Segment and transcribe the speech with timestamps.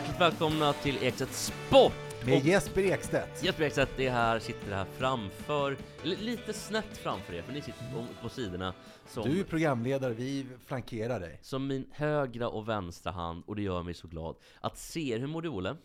[0.00, 1.92] Hjärtligt välkomna till Ekstedt Sport!
[2.26, 3.44] Med Jesper Ekstedt.
[3.44, 7.84] Jesper Ekstedt är här, sitter här framför, li- lite snett framför er, för ni sitter
[7.94, 8.74] på, på sidorna
[9.08, 11.38] som, Du är programledare, vi flankerar dig.
[11.42, 15.18] som min högra och vänstra hand och det gör mig så glad att se er.
[15.18, 15.76] Hur mår du Olle?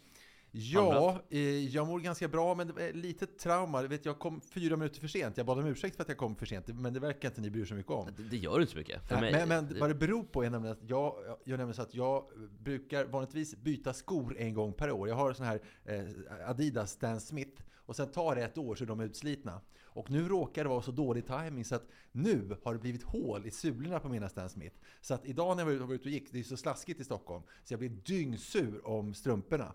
[0.57, 3.81] Ja, eh, jag mår ganska bra, men det är lite trauma.
[3.81, 5.37] Vet, jag kom fyra minuter för sent.
[5.37, 7.49] Jag bad om ursäkt för att jag kom för sent, men det verkar inte ni
[7.49, 8.09] bryr er så mycket om.
[8.17, 9.07] Det, det gör inte så mycket.
[9.07, 11.73] För Nej, mig, men, men vad det beror på är nämligen att jag, jag nämligen
[11.73, 12.25] så att jag
[12.59, 15.07] brukar vanligtvis byta skor en gång per år.
[15.07, 18.83] Jag har sån här eh, Adidas Stan Smith och sen tar det ett år så
[18.83, 19.61] är de utslitna.
[19.83, 23.47] Och nu råkar det vara så dålig timing så att nu har det blivit hål
[23.47, 24.75] i sulorna på mina Stan Smith.
[25.01, 27.43] Så att idag när jag var ute och gick, det är så slaskigt i Stockholm,
[27.63, 29.73] så jag blir dyngsur om strumporna.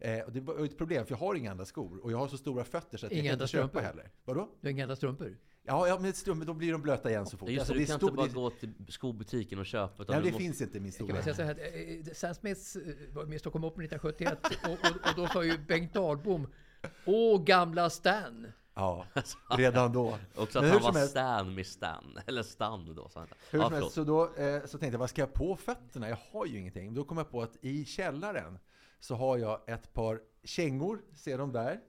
[0.00, 2.04] Eh, och det var ett problem, för jag har inga andra skor.
[2.04, 3.80] Och jag har så stora fötter så att Inga jag kan inte köpa strumpor?
[3.86, 4.10] heller.
[4.24, 4.48] Vadå?
[4.60, 5.36] Du har inga andra strumpor?
[5.62, 7.48] Ja, ja men strumpor, då blir de blöta igen så fort.
[7.48, 10.04] just Alltså, det, du kan stor- inte bara det- gå till skobutiken och köpa.
[10.04, 11.58] du det måste- finns inte i min Kan säga så här, att,
[12.08, 12.82] eh, Sam Smiths eh,
[13.14, 16.46] var med i Stockholm Open 1971 och, och, och då sa ju Bengt Dahlbom
[17.04, 18.46] Åh, gamla Stan!
[18.74, 19.06] Ja,
[19.56, 20.18] redan då.
[20.34, 23.08] Också att Men han hur som var helst- Stan med Stan, eller Stan då.
[23.08, 25.56] Så Hur ja, som helst, så då eh, så tänkte jag, vad ska jag på
[25.56, 26.08] fötterna?
[26.08, 26.94] Jag har ju ingenting.
[26.94, 28.58] Då kom jag på att i källaren
[29.00, 31.80] så har jag ett par kängor, ser de där,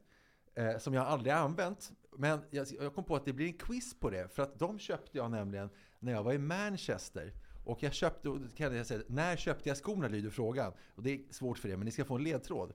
[0.55, 1.91] eh, som jag aldrig har använt.
[2.17, 4.79] Men jag, jag kom på att det blir en quiz på det, för att de
[4.79, 7.33] köpte jag nämligen när jag var i Manchester.
[7.65, 10.73] Och jag köpte, och kan jag säga, när köpte jag skorna lyder frågan.
[10.95, 12.73] Och det är svårt för er, men ni ska få en ledtråd.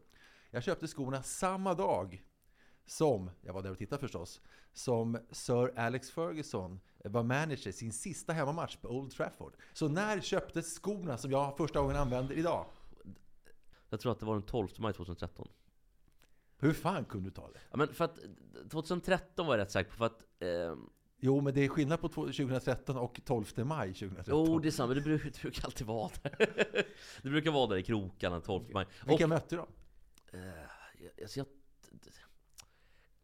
[0.51, 2.25] Jag köpte skorna samma dag
[2.87, 4.41] som, jag var där och tittade förstås,
[4.72, 9.56] som Sir Alex Ferguson var manager sin sista hemmamatch på Old Trafford.
[9.72, 12.66] Så när köptes skorna som jag första gången använder idag?
[13.94, 15.49] Jag tror att det var den 12 maj 2013.
[16.59, 17.60] Hur fan kunde du ta det?
[17.71, 18.19] Ja, men för att
[18.71, 20.25] 2013 var jag rätt säker på, för att...
[20.41, 24.25] ehm, Jo, men det är skillnad på 2013 och 12 maj 2013.
[24.47, 24.94] Jo, det är samma.
[24.94, 26.37] Det brukar, det brukar alltid vara där.
[27.22, 28.87] Det brukar vara där i krokarna 12 maj.
[29.06, 29.66] Vilka Och, mötte de?
[30.38, 30.53] eh,
[31.22, 31.47] alltså jag,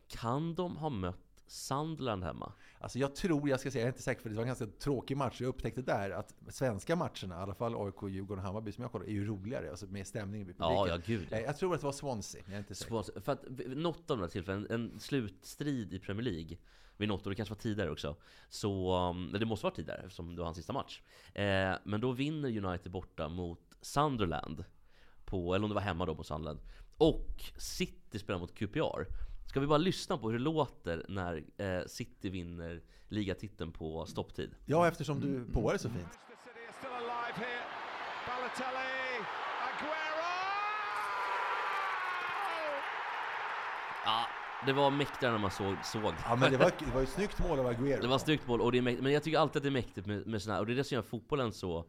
[0.08, 2.52] kan de ha mött Sunderland hemma?
[2.82, 4.66] Alltså jag tror, jag ska säga, jag är inte säker för det var en ganska
[4.66, 5.40] tråkig match.
[5.40, 8.92] Jag upptäckte där att svenska matcherna, i alla fall AIK, Djurgården och Hammarby som jag
[8.92, 9.70] kollar, är ju roligare.
[9.70, 10.66] Alltså med stämning i publiken.
[10.66, 11.26] Ja, ja, gud.
[11.30, 11.36] ja.
[11.36, 13.20] Eh, Jag tror att det var Swansea, men jag är inte säker.
[13.20, 16.56] För att något av de här tillfällena, en slutstrid i Premier League
[16.96, 18.16] vid något, och det kanske var tidigare också,
[18.48, 21.02] så, um, det måste vara tidigare eftersom det var hans sista match.
[21.34, 24.64] Eh, men då vinner United borta mot Sunderland,
[25.24, 26.60] på, eller om det var hemma då på Sunderland,
[26.98, 29.06] och City spelar mot QPR.
[29.50, 34.50] Ska vi bara lyssna på hur det låter när eh, City vinner ligatiteln på stopptid?
[34.66, 36.18] Ja, eftersom du påar det så fint.
[39.66, 39.90] Aguero!
[44.04, 44.26] Ja,
[44.66, 46.14] det var mäktigare när man såg, såg.
[46.24, 48.00] Ja, men det var, det var ett snyggt mål av Agüero.
[48.00, 49.68] Det var ett snyggt mål, och det är mäktigt, men jag tycker alltid att det
[49.68, 51.84] är mäktigt med, med såna här, och det är det som gör fotbollen så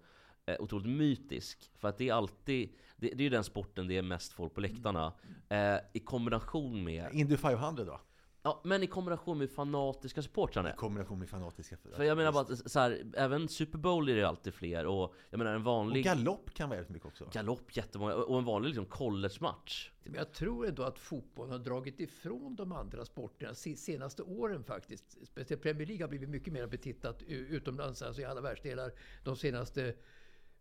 [0.59, 1.71] otroligt mytisk.
[1.77, 4.53] För att det är alltid, det, det är ju den sporten det är mest folk
[4.53, 5.13] på läktarna.
[5.49, 8.01] Eh, I kombination med, Indy 500 då?
[8.43, 10.73] ja men i kombination med fanatiska supportrarna.
[10.73, 14.15] I kombination med fanatiska För jag menar bara att så här, även Super Bowl är
[14.15, 17.29] det alltid fler, och jag menar en Och vanlig galopp kan vara väldigt mycket också.
[17.33, 19.91] galopp jättemånga, och en vanlig liksom college-match.
[20.03, 24.63] Men jag tror ändå att fotbollen har dragit ifrån de andra sporterna se- senaste åren
[24.63, 25.17] faktiskt.
[25.27, 28.91] Speciellt Premier League har blivit mycket mer betittat utomlands, alltså i alla världsdelar,
[29.23, 29.93] de senaste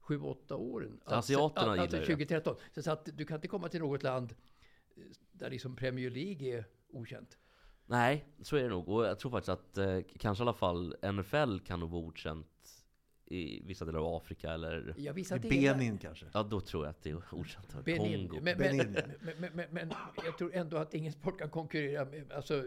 [0.00, 1.00] sju, åtta åren.
[1.06, 2.06] Så asiaterna alltså, gillar det.
[2.06, 2.56] 2013.
[2.76, 4.34] Så att du kan inte komma till något land
[4.96, 5.02] eh,
[5.32, 7.38] där liksom Premier League är okänt.
[7.86, 8.88] Nej, så är det nog.
[8.88, 12.46] Och jag tror faktiskt att eh, kanske i alla fall NFL kan nog vara okänt
[13.30, 14.94] i vissa delar av Afrika eller...
[14.98, 16.26] Jag visar I att det är- Benin kanske?
[16.34, 17.84] Ja, då tror jag att det är okänt.
[17.84, 18.28] Benin.
[18.28, 18.40] Kongo.
[18.42, 19.02] Men, men, Benin, ja.
[19.20, 19.92] men, men, men, men
[20.24, 22.32] jag tror ändå att ingen sport kan konkurrera med...
[22.32, 22.62] Alltså, eh,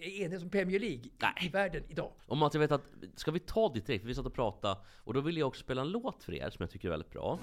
[0.00, 2.12] enhet som Premier League i, i världen idag.
[2.26, 4.02] Om man inte vet att, ska vi ta det direkt?
[4.02, 6.50] För vi satt och pratade, och då vill jag också spela en låt för er
[6.50, 7.38] som jag tycker är väldigt bra.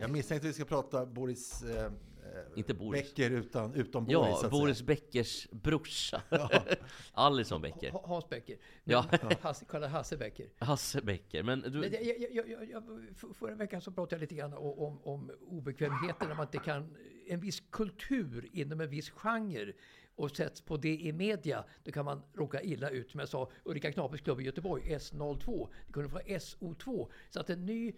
[0.00, 1.92] Jag misstänkte att vi ska prata Boris eh,
[2.56, 3.02] Inte Boris.
[3.14, 4.12] Becker utan, utom Boris.
[4.30, 4.86] Ja, så att Boris säga.
[4.86, 6.22] Beckers brorsa.
[7.12, 7.90] Alison Becker.
[7.90, 8.56] Ha- Hans Becker.
[8.84, 9.06] Ja.
[9.40, 10.46] Hasse, kallad Hasse Becker.
[10.58, 11.42] Hasse Becker.
[11.42, 12.82] Men du, Men jag, jag, jag, jag, jag,
[13.16, 16.58] för- förra veckan så pratade jag lite grann om, om, om obekvämheten, om att det
[16.58, 16.96] kan,
[17.26, 19.72] en viss kultur inom en viss genre
[20.16, 23.10] och sätts på det i media, då kan man råka illa ut.
[23.10, 27.08] Som jag sa, Ulrika Knapes klubb i Göteborg, S02, det kunde vara SO2.
[27.30, 27.92] Så att en ny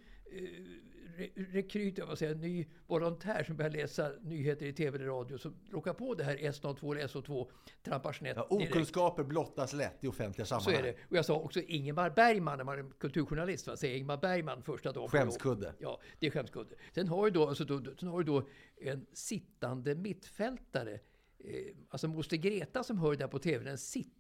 [1.35, 5.93] rekryt, jag säga, ny volontär som börjar läsa nyheter i tv eller radio, som råkar
[5.94, 7.49] på det här S02 eller SO2,
[7.82, 10.87] trampar snett Ja, okunskaper blottas lätt i offentliga Så sammanhang.
[10.87, 10.99] är det.
[11.11, 13.77] Och jag sa också Ingmar Bergman, när man är kulturjournalist, va?
[13.77, 15.75] säger Ingmar Bergman första dagen Skämskudde.
[15.79, 16.75] Ja, det är skämskudde.
[16.94, 20.93] Sen har ju då, alltså då, sen har ju då en sittande mittfältare,
[21.38, 24.20] eh, alltså moster Greta som hör det där på TV, en sittande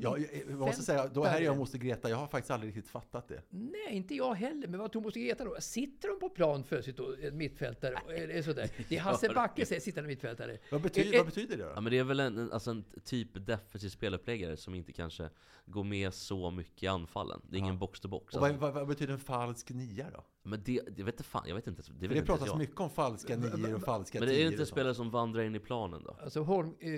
[0.00, 0.18] Ja,
[0.48, 2.10] jag, måste säga, då här är jag måste Greta.
[2.10, 3.42] Jag har faktiskt aldrig riktigt fattat det.
[3.50, 4.68] Nej, inte jag heller.
[4.68, 5.56] Men vad tror moster Greta då?
[5.60, 7.94] Sitter de på plan för sitt då, en mittfältare?
[8.16, 8.70] Eller sådär.
[8.88, 10.58] Det är Hasse Backe säger sittande mittfältare.
[10.70, 11.70] Vad betyder, Eh, vad betyder det då?
[11.74, 15.30] Ja men det är väl en, alltså en typ defensiv speluppläggare som inte kanske
[15.66, 17.40] går med så mycket i anfallen.
[17.48, 18.34] Det är ingen box-to-box.
[18.34, 18.60] Vad, Alltså.
[18.60, 20.24] vad, vad betyder en falsk nia då?
[20.42, 21.82] Men det, det vet inte fan, jag vet inte.
[21.82, 22.58] Det, vet det inte pratas jag.
[22.58, 25.54] mycket om falska nior och falska Men det är inte och spelare som vandrar in
[25.54, 26.16] i planen då?
[26.22, 26.90] Alltså Holm, eh,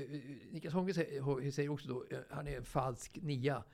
[0.51, 3.65] Niklas Holmgren säger, säger också då, eh, han är en falsk nia.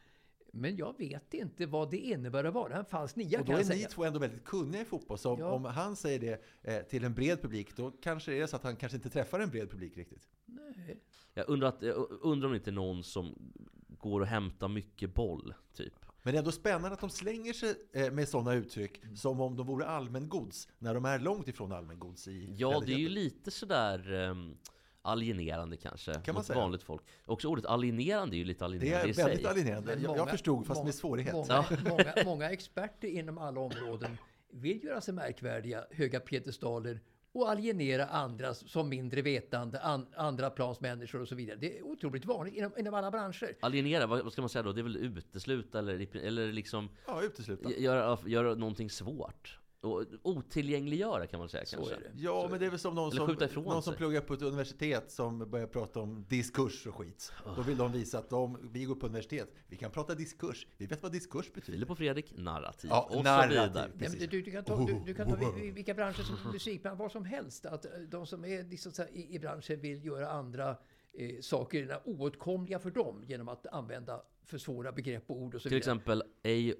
[0.52, 3.52] Men jag vet inte vad det innebär att vara en falsk nia Och kan då
[3.52, 3.88] jag är ni säga.
[3.88, 5.18] två ändå väldigt kunniga i fotboll.
[5.18, 5.50] Så om, Ja.
[5.52, 8.64] om han säger det eh, till en bred publik, då kanske det är så att
[8.64, 10.28] han kanske inte träffar en bred publik riktigt.
[10.46, 11.00] Nej.
[11.34, 13.52] Jag undrar, att, jag undrar om det inte är någon som
[13.88, 15.94] går och hämtar mycket boll, typ.
[16.22, 19.56] Men det är ändå spännande att de slänger sig eh, med sådana uttryck som om
[19.56, 23.50] de vore allmängods, när de är långt ifrån allmängods i Ja, det är ju lite
[23.50, 24.56] sådär um,
[25.02, 26.58] alienerande kanske, Kan man mot säga.
[26.58, 27.02] vanligt folk.
[27.24, 29.24] Också ordet alienerande är ju lite Det alienerande är i sig.
[29.24, 29.94] väldigt alienerande.
[30.02, 31.32] Jag, jag förstod, fast många- med svårighet.
[31.34, 34.18] Många, många, många experter inom alla områden
[34.52, 37.00] vill göra sig märkvärdiga, höga piedestaler
[37.32, 41.56] och alienera andra som mindre vetande, an, andra plans människor och så vidare.
[41.60, 43.56] Det är otroligt vanligt inom, inom alla branscher.
[43.60, 44.72] Alienera, vad, vad ska man säga då?
[44.72, 47.70] Det är väl utesluta eller, eller liksom Ja, utesluta.
[47.70, 49.58] göra, göra någonting svårt.
[49.82, 51.96] Och otillgängliggöra kan man säga Så kanske.
[52.16, 55.50] Ja, men det är väl som någon som, någon som pluggar på ett universitet som
[55.50, 57.32] börjar prata om diskurs och skit.
[57.56, 60.66] Då vill de visa att de, vi går på universitet, vi kan prata diskurs.
[60.76, 61.72] Vi vet vad diskurs betyder.
[61.72, 62.90] Filip och Fredrik, narrativ.
[62.90, 63.50] Ja, och så narrativ.
[63.50, 63.70] vidare.
[63.74, 64.30] Nej, men Precis.
[64.30, 65.54] du, du kan ta, du, du kan ta Oh.
[65.54, 67.66] vi- vilka branscher som musikbransch, vad som helst.
[67.66, 70.76] Att eh, de som är liksom så här, i, i branschen vill göra andra
[71.12, 75.68] eh, saker oåtkomliga för dem genom att använda för svåra begrepp och ord och så
[75.68, 75.78] Till vidare.
[75.78, 76.22] exempel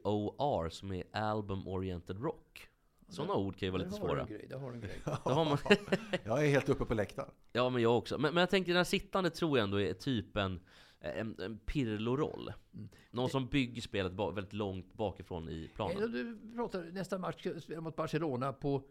[0.05, 2.67] AOR som är Album Oriented Rock.
[3.11, 4.21] Sådana ord kan ju vara Där lite har du svåra.
[4.23, 5.01] en grej, där har du en grej.
[5.25, 5.59] Då har man,
[6.25, 7.31] Jag är helt uppe på läktaren.
[7.53, 8.19] ja men jag också.
[8.19, 10.61] Men, men jag tänker den här sittande tror jag ändå är typ en,
[11.01, 12.53] en, en Pirlo-roll.
[12.75, 12.89] Mm.
[13.11, 16.13] Någon som bygger spelet ba, väldigt långt bakifrån i planen.
[16.13, 17.47] du pratar nästa match
[17.81, 18.83] mot Barcelona på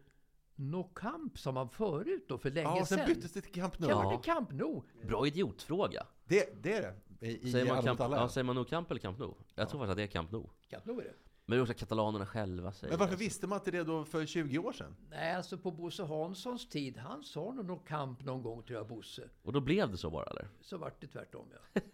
[0.56, 3.07] No Camp sa man förut då för länge Ja, sen sedan.
[3.07, 3.89] byttes det till Camp Nou.
[3.89, 4.18] Kan Ja.
[4.18, 4.81] Camp Nou?
[5.07, 6.06] Bra idiotfråga.
[6.25, 7.27] Det, det är det.
[7.27, 8.18] I, Säger man, camp, alla.
[8.18, 9.33] ja, säger man no Camp eller Camp Nou?
[9.56, 10.50] Jag tror faktiskt att det är Camp Nou.
[10.69, 11.13] Camp Nou är det.
[11.50, 13.19] Men det är också katalanerna själva säger Men varför det.
[13.24, 14.96] visste man inte det då för 20 år sedan?
[15.10, 18.88] Nej, alltså på Bosse Hanssons tid, han sa nog No Camp någon gång tror jag,
[18.88, 19.30] Bosse.
[19.44, 20.48] Och då blev det så bara eller?
[20.62, 21.81] Så vart det tvärtom ja.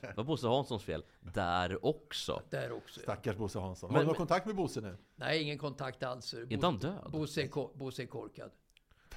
[0.00, 1.04] Det var Bosse Hanssons fel.
[1.20, 2.42] Där också.
[2.50, 3.00] Där också.
[3.00, 3.04] Ja.
[3.04, 3.88] Stackars Bosse Hansson.
[3.88, 4.96] Men- Har du någon kontakt med Bosse nu?
[5.16, 6.34] Nej, ingen kontakt alls.
[6.34, 7.10] Bo- Inte han död?
[7.10, 8.50] Bosse, är ko- Bosse är korkad.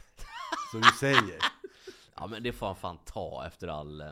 [0.72, 1.38] Så du säger.
[2.15, 4.03] Ja men det får han fan ta efter all...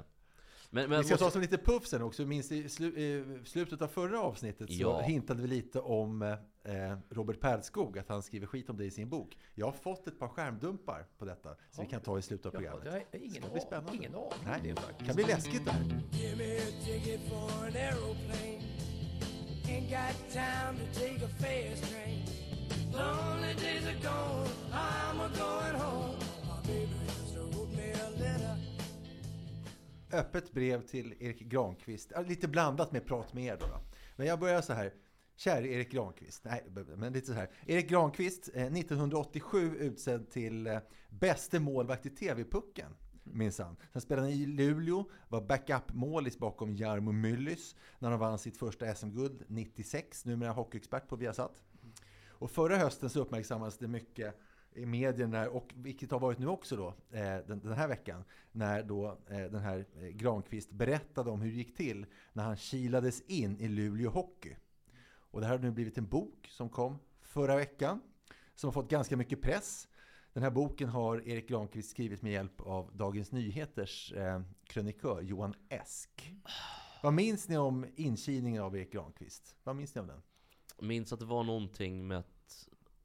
[0.69, 2.25] Men, men Vi ska måste- ta som lite puff sen också.
[2.25, 5.01] Minns i slu, i slutet av förra avsnittet så Ja.
[5.01, 6.37] hintade vi lite om eh,
[7.09, 9.37] Robert Perlskog, att han skriver skit om det i sin bok.
[9.55, 12.53] Jag har fått ett par skärmdumpar på detta, så vi kan ta i slutet av
[12.53, 12.83] Ja, programmet.
[12.83, 13.95] det har jag ingen, bli an- spännande.
[13.95, 15.05] ingen aning Nej, det det faktiskt.
[15.07, 16.01] kan bli läskigt där.
[16.11, 18.61] Give me a ticket for an aeroplane.
[19.67, 22.25] Ain't got time to take a fast train.
[22.93, 26.04] Lonely days are gone, I'm a going home.
[30.15, 32.11] Öppet brev till Erik Granqvist.
[32.25, 33.65] Lite blandat med prat med er då.
[33.65, 33.79] då.
[34.15, 34.93] Men jag börjar så här.
[35.37, 36.43] Käre Erik Granqvist.
[36.43, 36.63] Nej,
[36.97, 37.49] men lite så här.
[37.65, 40.79] Erik Granqvist, eh, 1987 utsedd till eh,
[41.09, 42.95] bäste målvakt i TV-pucken.
[43.23, 43.75] Minsann.
[43.93, 48.95] Sen spelade han i Luleå, var backup-målis bakom Jarmo Myllys när han vann sitt första
[48.95, 50.25] SM-guld 96.
[50.25, 51.61] Numera hockeyexpert på Viasat.
[52.27, 54.35] Och förra hösten så uppmärksammades det mycket
[54.75, 58.83] i medierna, och vilket har varit nu också då, eh, den, den här veckan, när
[58.83, 63.21] då eh, den här eh, Granqvist berättade om hur det gick till när han kilades
[63.21, 64.55] in i Luleå Hockey.
[65.31, 68.01] Och det här har nu blivit en bok som kom förra veckan,
[68.55, 69.87] som har fått ganska mycket press.
[70.33, 75.53] Den här boken har Erik Granqvist skrivit med hjälp av Dagens Nyheters eh, krönikör Johan
[75.69, 76.33] Esk.
[77.03, 79.55] Vad minns ni om inkilningen av Erik Granqvist?
[79.63, 80.21] Vad minns ni om den?
[80.77, 82.34] Jag Minns att det var någonting med att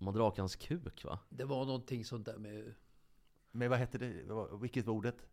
[0.04, 1.18] man drak hans kuk va?
[1.28, 2.74] Det var någonting sånt där med
[3.52, 4.22] Men vad hette det?
[4.60, 5.26] Vilket var ordet?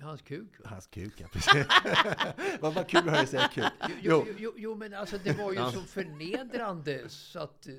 [0.00, 0.60] hans kuk.
[0.60, 0.68] va?
[0.68, 1.54] Hans kuk, ja precis.
[2.60, 3.64] vad var kul att höra dig säga kuk.
[3.80, 7.74] Jo, Jo, jo, jo, jo, men alltså det var ju så förnedrande så att eh,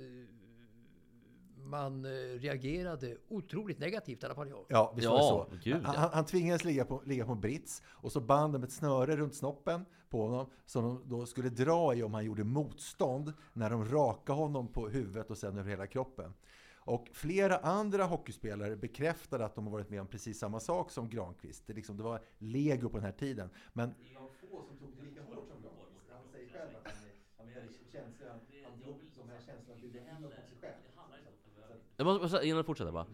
[1.70, 2.10] man eh,
[2.40, 4.66] reagerade otroligt negativt, i alla fall jag.
[4.68, 5.58] ja visst Ja, var det så.
[5.64, 5.92] gud, ja.
[5.96, 9.36] han, han tvingades ligga på, ligga på brits och så band de ett snöre runt
[9.36, 13.86] snoppen på honom som de då skulle dra i om han gjorde motstånd när de
[13.86, 16.34] rakade honom på huvudet och sen över hela kroppen.
[16.76, 21.10] Och flera andra hockeyspelare bekräftade att de har varit med om precis samma sak som
[21.10, 21.64] Granqvist.
[21.68, 23.50] Det, liksom, det var lego på den här tiden.
[23.74, 26.10] Men det var få som tog det lika hårt som Granqvist.
[26.12, 28.28] Han säger själv att han är, han är väldigt känslig.
[28.28, 30.76] Han, han drog de här känslorna byggde in dem på sig själv.
[32.00, 33.06] Jag måste, innan jag fortsätter bara.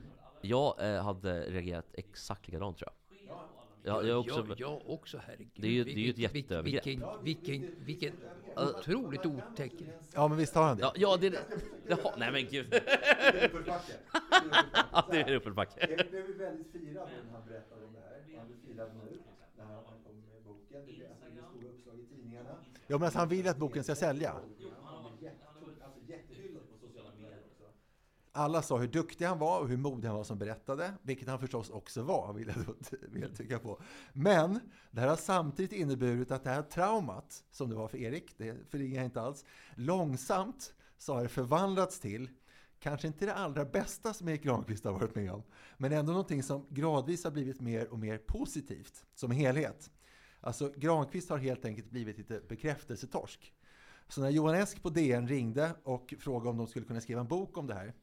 [0.42, 2.96] Jag eh, hade reagerat exakt likadant tror jag.
[3.84, 4.46] Ja, jag är också...
[4.50, 5.50] jag, jag också, herregud.
[5.56, 6.86] Det är ju- det är ju ett jätteövergrepp.
[6.88, 8.14] Vilken, vilken, vilken
[8.56, 9.72] otroligt otäck...
[10.14, 10.84] Ja, men visst har han det.
[10.84, 11.34] Ja, ja det...
[11.88, 12.74] Jaha, nej men gud.
[14.92, 15.80] Ja, det är uppförsbacke.
[15.94, 18.38] Erik blev ju väldigt firad när han berättade om det här.
[18.38, 19.18] Han blev firad nu
[19.58, 20.86] när han kom med boken.
[20.86, 22.50] Det det blev stora uppslag i tidningarna.
[22.88, 24.36] Ja, men alltså, han vill att boken ska sälja.
[28.38, 31.40] Alla sa hur duktig han var och hur modig han var som berättade, vilket han
[31.40, 32.76] förstås också var, vill jag,
[33.12, 33.82] vill jag tycka på.
[34.14, 34.60] Men
[34.92, 38.70] det här har samtidigt inneburit att det här traumat, som det var för Erik, det
[38.70, 42.30] förringar jag inte alls, långsamt så har det förvandlats till
[42.80, 45.44] kanske inte det allra bästa som Erik Granqvist har varit med om,
[45.78, 49.92] men ändå någonting som gradvis har blivit mer och mer positivt som helhet.
[50.42, 53.54] Alltså Granqvist har helt enkelt blivit lite bekräftelsetorsk.
[54.08, 57.28] Så när Johan Esk på DN ringde och frågade om de skulle kunna skriva en
[57.28, 57.94] bok om det här,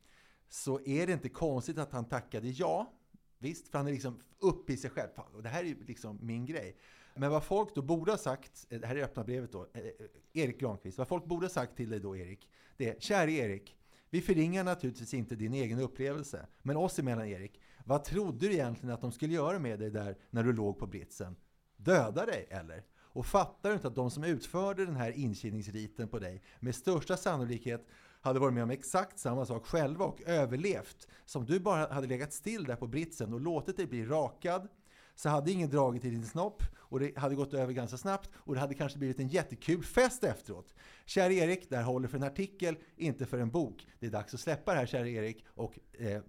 [0.53, 2.93] så är det inte konstigt att han tackade ja.
[3.39, 5.09] Visst, för han är liksom uppe i sig själv.
[5.17, 6.77] Fan, och det här är ju liksom min grej.
[7.15, 9.81] Men vad folk då borde ha sagt, eh, det här är öppna brevet då, eh,
[9.81, 9.93] eh,
[10.33, 13.77] Erik Granqvist, vad folk borde ha sagt till dig då Erik, det är, käre Erik,
[14.11, 18.95] vi förringar naturligtvis inte din egen upplevelse, men oss emellan Erik, vad trodde du egentligen
[18.95, 21.37] att de skulle göra med dig där när du låg på britsen?
[21.77, 22.85] Döda dig eller?
[22.95, 27.17] Och fattar du inte att de som utförde den här inkilningsriten på dig med största
[27.17, 27.87] sannolikhet
[28.23, 31.09] hade varit med om exakt samma sak själva och överlevt.
[31.25, 34.69] Som du bara hade legat still där på britsen och låtit dig bli rakad
[35.15, 38.55] så hade ingen dragit i din snopp och det hade gått över ganska snabbt och
[38.55, 40.75] det hade kanske blivit en jättekul fest efteråt.
[41.05, 43.87] Kära Erik, det här håller för en artikel, inte för en bok.
[43.99, 46.23] Det är dags att släppa det här, kära Erik, och eh,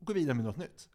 [0.00, 0.88] gå vidare med något nytt.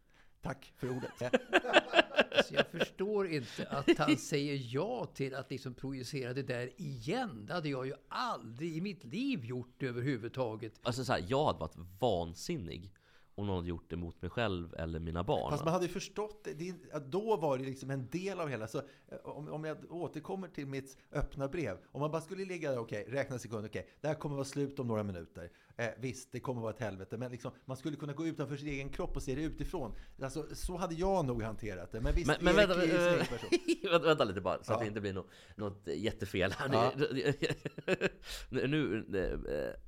[0.46, 1.12] Tack för ordet.
[2.46, 7.46] Så jag förstår inte att han säger ja till att liksom projicera det där igen.
[7.46, 10.74] Det hade jag ju aldrig i mitt liv gjort överhuvudtaget.
[10.84, 12.92] Alltså så här, jag hade varit vansinnig
[13.38, 15.52] om någon hade gjort det mot mig själv eller mina barn.
[15.52, 18.50] Fast man hade ju förstått det, det, att då var det liksom en del av
[18.50, 18.68] hela.
[18.68, 21.78] Så eh, om, om jag återkommer till mitt öppna brev.
[21.92, 24.80] Om man bara skulle ligga där, okej, räkna sekunder, okej, det här kommer vara slut
[24.80, 25.52] om några minuter.
[25.78, 28.68] Eh, visst, det kommer vara ett helvete, men liksom, man skulle kunna gå utanför sin
[28.68, 29.96] egen kropp och se det utifrån.
[30.22, 32.02] Alltså, så hade jag nog hanterat det.
[32.02, 33.50] Men visst, Men, men vänta, person.
[33.92, 34.80] vänta, vänta lite bara, så att Ja.
[34.80, 36.70] det inte blir något, något jättefel här.
[36.74, 36.92] Ja.
[38.50, 39.80] Nu, nu, eh,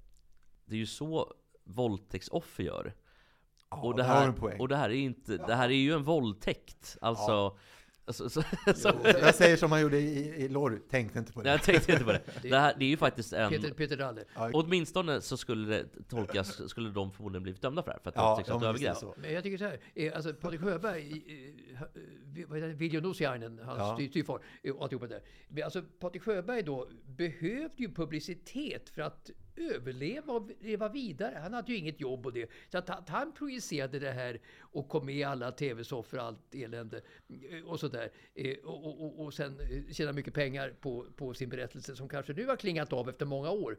[0.66, 2.94] det är ju så våldtäktsoffer gör.
[3.70, 4.60] Ja, och, det här, poäng.
[4.60, 6.98] och det här är inte, det här är ju en våldtäkt.
[7.02, 7.58] Alltså,
[8.06, 8.42] alltså så,
[8.76, 11.50] så, Jag säger som han gjorde i, i Lorry, tänkte inte på det.
[11.50, 12.22] jag tänkte inte på det.
[12.42, 13.50] Det, här, det är ju faktiskt en...
[13.50, 14.24] Peter, Peter Dalle.
[14.36, 18.10] Ja, Åtminstone så skulle det tolkas, skulle de förmodligen blivit dömda för det här, för
[18.10, 19.16] att det ja, var sexuellt ja, men visst är övergrepp.
[19.16, 19.22] det så.
[19.22, 21.24] Men jag tycker så här, eh, alltså Patrik Sjöberg,
[22.50, 24.08] Viljo Nusiainen, hans Ja.
[24.10, 24.40] styvfar,
[24.74, 25.22] och alltihopa där.
[25.48, 26.88] Men alltså Patrik Sjöberg då
[27.18, 31.40] behövde ju publicitet för att överleva och leva vidare.
[31.44, 32.50] Han hade ju inget jobb och det.
[32.72, 36.56] Så att, att han projicerade det här och kom med i alla tv-soffor och allt
[36.56, 37.02] elände
[37.52, 38.12] eh, och sådär.
[38.36, 42.10] Eh, Och, och, och, och sen eh, tjäna mycket pengar på, på sin berättelse som
[42.10, 43.78] kanske nu har klingat av efter många år.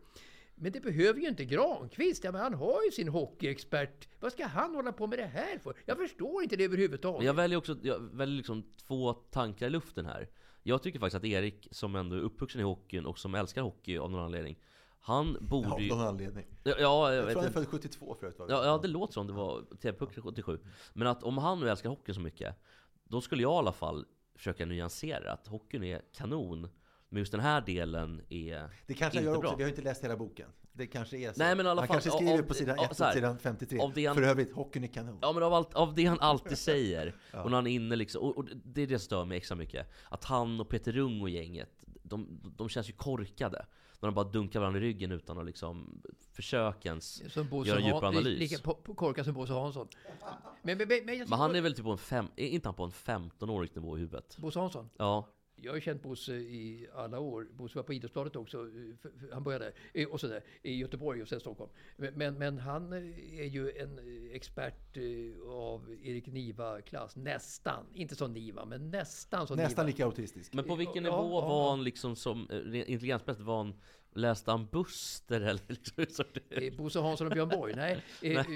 [0.61, 2.25] Men det behöver ju inte Granqvist.
[2.25, 4.09] Ja, men han har ju sin hockeyexpert.
[4.21, 5.75] Vad ska han hålla på med det här för?
[5.87, 7.19] Jag förstår inte det överhuvudtaget.
[7.19, 10.29] Men jag väljer också jag väljer liksom två tankar i luften här.
[10.63, 13.99] Jag tycker faktiskt att Erik, som ändå är uppvuxen i hockeyn och som älskar hockey
[13.99, 14.59] av någon anledning,
[15.01, 15.89] han borde Av ju...
[15.89, 16.47] någon anledning.
[16.65, 18.37] Ja, ja, jag Jag tror han är född 72 förut.
[18.39, 20.59] Ja, ja, det låter som det var TV-puck 77.
[20.93, 22.57] Men att om han nu älskar hockey så mycket,
[23.05, 26.69] då skulle jag i alla fall försöka nyansera att hockeyn är kanon,
[27.09, 29.57] men just den här delen är Det kanske inte gör också, bra.
[29.57, 30.49] vi har ju inte läst hela boken.
[30.73, 31.39] Det kanske är så.
[31.39, 33.11] Nej, men i alla han fall, kanske skriver av- på sidan av- 1 så här,
[33.11, 33.79] och sidan 53.
[33.81, 35.19] av det han- För övrigt, hockeyn är kanon.
[35.23, 37.43] Ja men av, allt, av det han alltid säger, Ja.
[37.43, 39.55] och när han är inne liksom, och, och det är det som stör mig extra
[39.57, 39.87] mycket.
[40.09, 41.71] Att han och Peter Rung och gänget,
[42.03, 43.67] de, de känns ju korkade.
[44.01, 47.23] När de bara dunkar varandra i ryggen utan att liksom försöka ens
[47.65, 48.39] göra en djupare analys.
[48.39, 48.57] Lika
[48.97, 49.89] korkad som Bosse Hansson.
[50.63, 52.75] Men, men, men, men, jag han är väl typ på en fem, är inte han
[52.75, 54.37] på en 15-årig nivå i huvudet?
[54.39, 54.91] Bosse Hansson?
[54.97, 55.29] Ja,
[55.63, 57.47] Jag har känt Bosse i alla år.
[57.53, 58.59] Bosse var på Idrottsbladet också.
[58.59, 61.71] eh, Han började eh, och sådär, i Göteborg och sen Stockholm.
[61.97, 63.99] Men, men, han eh, är ju en
[64.33, 64.97] expert
[65.49, 67.17] av Erik Niva-klass.
[67.17, 67.85] Nästan.
[67.95, 69.93] Inte som Niva, men nästan som Nästan Niva.
[69.93, 70.53] lika autistisk.
[70.53, 71.71] men på vilken Ja, nivå ja, var ja.
[71.71, 72.41] han liksom som
[72.87, 73.47] intelligensmässigt?
[73.47, 73.75] Var han,
[74.13, 76.25] läste han Buster eller liksom, så
[76.77, 77.75] Bosse Hansson och Björn Borg?
[77.77, 78.03] Nej.
[78.23, 78.47] Eh,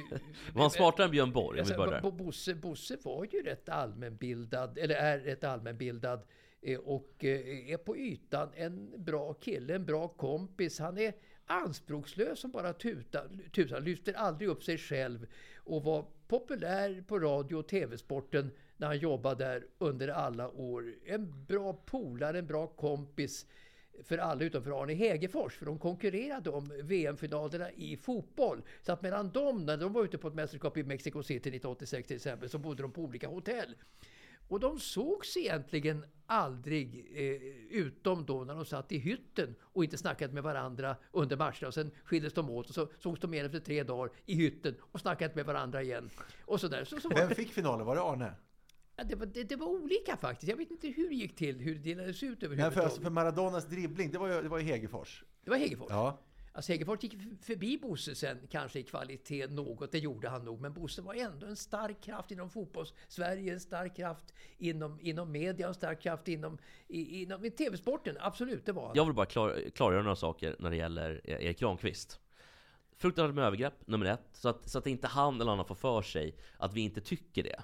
[0.54, 1.61] Var han smartare än Björn Borg?
[1.61, 2.11] Om vi Alltså.
[2.11, 6.23] Bosse, Bosse var ju rätt allmänbildad, eller är rätt allmänbildad
[6.62, 10.78] Eh, och eh, är på ytan en bra kille, en bra kompis.
[10.78, 11.14] Han är
[11.47, 15.26] anspråkslös som bara tutan, tutan lyfter aldrig upp sig själv
[15.57, 20.95] och var populär på radio och tv-sporten när han jobbade där under alla år.
[21.04, 23.47] En bra polare, en bra kompis
[24.02, 28.62] för alla utom för Arne Hegerfors, för de konkurrerade om VM-finalerna i fotboll.
[28.83, 32.09] Så att mellan dem, när de var ute på ett mästerskap i Mexico City 1986
[32.09, 33.76] till exempel, så bodde de på olika hotell.
[34.49, 39.98] Och de sågs egentligen aldrig, eh, utom då när de satt i hytten och inte
[39.98, 41.66] snackade med varandra under matcherna.
[41.66, 44.74] Och sen skildes de åt och så sågs de igen efter tre dagar i hytten
[44.80, 46.10] och snackade inte med varandra igen.
[46.44, 46.84] Och så där.
[46.84, 47.86] Så, så Vem fick finalen?
[47.86, 48.34] Var det Arne?
[48.96, 50.50] Ja, det, var, det, det var olika faktiskt.
[50.50, 52.84] Jag vet inte hur det gick till, hur det delades ut Nej, för, överhuvudtaget.
[52.84, 55.24] alltså, för Maradonas dribbling, det var ju, det var ju Hegerfors.
[55.44, 55.90] Det var Hegerfors.
[55.90, 56.18] Ja.
[56.54, 60.61] Alltså Hegerfors gick förbi Bosse sen, kanske i kvalitet något, det gjorde han nog.
[60.61, 65.68] Men Bosse var ändå en stark kraft inom fotbolls-Sverige, en stark kraft inom, inom media,
[65.68, 68.16] en stark kraft inom, i, inom tv-sporten.
[68.21, 68.97] Absolut, det var han.
[68.97, 72.21] Jag vill bara klar, klargöra några saker när det gäller E- Erik Granqvist.
[72.97, 74.28] Fruktansvärt med övergrepp, nummer ett.
[74.32, 77.42] Så att, så att inte han eller annan får för sig att vi inte tycker
[77.42, 77.62] det.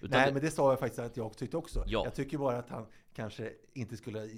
[0.00, 1.84] Utan Nej, det- men det sa jag faktiskt att jag tyckte också.
[1.86, 2.04] Ja.
[2.04, 4.30] Jag tycker bara att han kanske inte skulle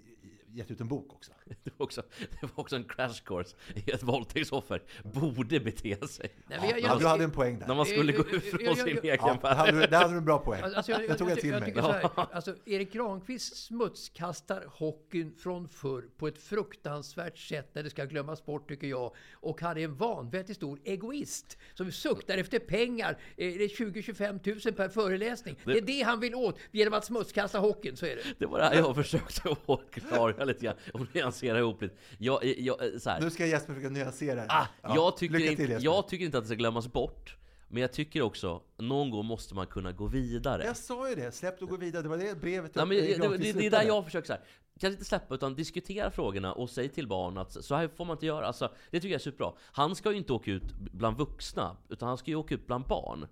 [0.52, 1.32] gett ut en bok också.
[1.64, 6.30] Det var, också, det var också en crash course i ett våldtäktsoffer borde bete sig.
[6.46, 7.66] Nej, men jag- Ja, jag- du hade en poäng där.
[7.66, 10.12] När man skulle gå ifrån jag- sin jag- egen Ja, det hade, du- det hade
[10.12, 10.62] du en bra poäng.
[10.62, 11.72] Alltså, jag, det jag, tog jag jag, till jag mig.
[11.76, 18.04] här, alltså, Erik Granqvist smutskastar hockeyn från förr på ett fruktansvärt sätt när det ska
[18.04, 19.14] glömmas bort tycker jag.
[19.32, 23.10] Och han är en vanvettigt stor egoist som suktar efter pengar.
[23.10, 25.56] Eh, Det är 20-25 tusen per föreläsning.
[25.64, 28.22] Det är det han vill åt genom att smutskasta hockeyn, så är det.
[28.38, 31.94] Det var det här jag försökte att klargöra lite grann och nyansera ihop lite.
[32.18, 33.20] Jag, jag, så här.
[33.20, 34.46] Nu ska Jesper försöka nyansera det.
[34.48, 35.84] Ah, Ja, jag, tycker inte, till, Jesper.
[35.84, 37.36] jag tycker inte att det ska glömmas bort.
[37.68, 40.64] Men jag tycker också, någon gång måste man kunna gå vidare.
[40.64, 42.02] Jag sa ju det, släpp och gå vidare.
[42.02, 44.42] Det var det brevet Nej, men, det, det, det, är där jag försöker så här.
[44.80, 48.14] Kanske inte släppa utan diskutera frågorna och säg till barn att så här får man
[48.14, 48.46] inte göra.
[48.46, 49.52] Alltså, det tycker jag är superbra.
[49.72, 52.84] Han ska ju inte åka ut bland vuxna, utan han ska ju åka ut bland
[52.84, 53.26] barn.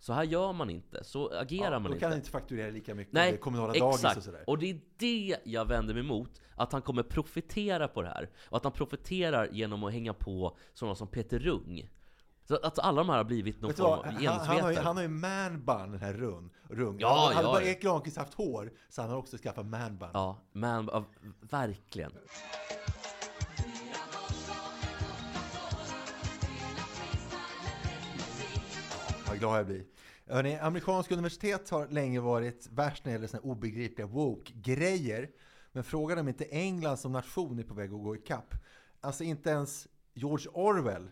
[0.00, 2.00] Så här gör man inte, så agerar Ja, man då inte.
[2.00, 4.16] kan han inte fakturera lika mycket Nej, kommunala dagis exakt.
[4.16, 4.44] och sådär.
[4.46, 6.40] Och det är det jag vänder mig emot.
[6.56, 8.30] Att han kommer profitera på det här.
[8.48, 11.90] Och att han profiterar genom att hänga på sådana som Peter Rung.
[12.44, 14.84] Så att alla de här har blivit någon form av Han, han, har ju, genusvetare.
[14.84, 16.50] han har ju manbun, den här Rung.
[16.68, 16.96] Rung.
[17.00, 17.68] Ja, hade ja, bara ja.
[17.68, 20.08] Erik Granqvist haft hår, så han har också skaffat manbun.
[20.12, 21.04] Ja, ja,
[21.40, 22.12] verkligen.
[29.28, 29.84] Vad glad jag blir.
[30.26, 35.30] Hörrni, amerikanska universitet har länge varit värst när det gäller såna här obegripliga woke-grejer.
[35.72, 38.54] Men frågan är om inte England som nation är på väg att gå ikapp.
[39.00, 41.10] Alltså inte ens George Orwell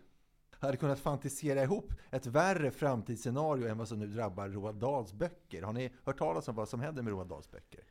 [0.50, 5.62] hade kunnat fantisera ihop ett värre framtidsscenario än vad som nu drabbar Roald Dahls böcker.
[5.62, 7.84] Har ni hört talas om vad som händer med Roald Dahls böcker?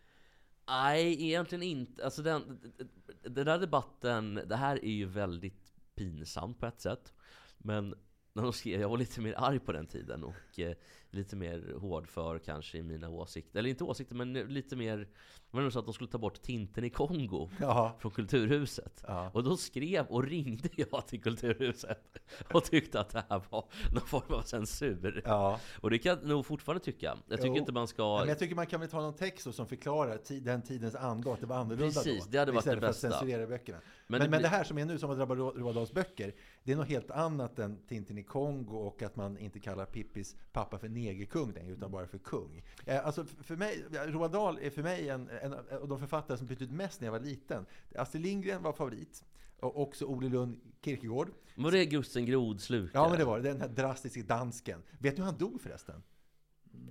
[0.67, 2.05] Nej, egentligen inte.
[2.05, 2.73] Alltså den,
[3.21, 7.13] den där debatten, det här är ju väldigt pinsamt på ett sätt.
[7.57, 7.95] Men
[8.35, 10.73] när de skrev, jag var lite mer arg på den tiden och eh,
[11.15, 13.59] lite mer hårdför kanske i mina åsikter.
[13.59, 14.97] Eller inte åsikter, men lite mer...
[14.97, 17.95] Det var nog så att de skulle ta bort Tinten i Kongo Ja.
[17.99, 19.03] från Kulturhuset.
[19.07, 19.29] Ja.
[19.33, 22.17] Och då skrev och ringde jag till Kulturhuset
[22.53, 25.21] och tyckte att det här var någon form av censur.
[25.25, 25.59] Ja.
[25.81, 27.17] Och det kan jag nog fortfarande tycka.
[27.27, 27.57] Jag tycker Jo.
[27.57, 28.01] inte man ska...
[28.03, 31.33] Ja, men jag tycker man kan väl ta någon text som förklarar den tidens anda,
[31.33, 32.31] att det var annorlunda Precis, då.
[32.31, 33.19] det hade varit istället det för att bästa.
[33.19, 33.77] censurera böckerna.
[34.07, 35.91] Men Men, det men, det här som är nu, som har drabbat Ro- Roald Dahls
[35.93, 39.85] böcker, det är något helt annat än Tintin i Kongo och att man inte kallar
[39.85, 42.63] Pippis pappa för negerkung längre, utan bara för kung.
[42.85, 46.47] Eh, Alltså för mig, Roald Dahl är för mig en, en av de författare som
[46.47, 47.65] betytt mest när jag var liten.
[47.95, 49.23] Astrid Lindgren var favorit.
[49.59, 51.29] Och också Ole Lund Kierkegaard.
[51.55, 52.91] Var det Gusten Grodsluk?
[52.93, 53.49] Ja, men det var det.
[53.49, 54.83] Den här drastiska dansken.
[54.99, 56.03] Vet du hur han dog förresten?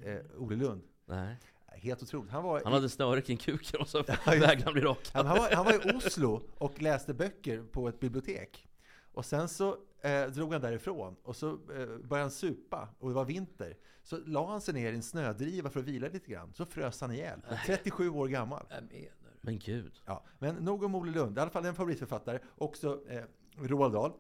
[0.05, 0.83] Eh, Ole Lund.
[1.07, 1.37] Nej.
[1.67, 2.31] Helt otroligt.
[2.31, 5.27] Han var Han hade snöre kring kuken och så vägrade han bli Han, rakad.
[5.27, 8.69] han, var, han var i Oslo och läste böcker på ett bibliotek.
[9.13, 13.15] Och sen så eh, drog han därifrån och så eh, började han supa och det
[13.15, 13.77] var vinter.
[14.03, 16.53] Så la han sig ner i en snödriva för att vila lite grann.
[16.55, 17.41] Så frös han ihjäl.
[17.67, 18.67] 37 år gammal.
[18.71, 19.93] Jag menar Men gud.
[20.07, 21.39] Ja, men nog om Olle Lund.
[21.39, 22.39] I alla fall en favoritförfattare.
[22.57, 23.23] Också eh,
[23.59, 24.13] Roald Dahl.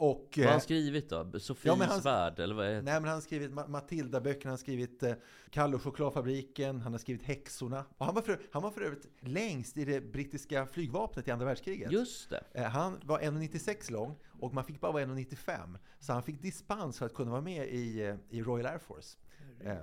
[0.00, 1.38] Och, Vad har eh, han skrivit då?
[1.40, 2.38] Sofies ja, men han- värld?
[2.38, 5.12] Eller vad är Nej, men han har skrivit Ma- Matilda-böcker, han har skrivit eh,
[5.50, 7.84] Kalle och chokladfabriken, han har skrivit Häxorna.
[7.98, 11.46] Och han, var för, han var för övrigt längst i det brittiska flygvapnet i andra
[11.46, 11.92] världskriget.
[11.92, 12.44] Just det.
[12.52, 15.78] Eh, Han var 1,96 lång och man fick bara vara 1,95.
[16.00, 19.16] Så han fick dispens för att kunna vara med i, eh, i Royal Air Force.
[19.60, 19.76] Eh,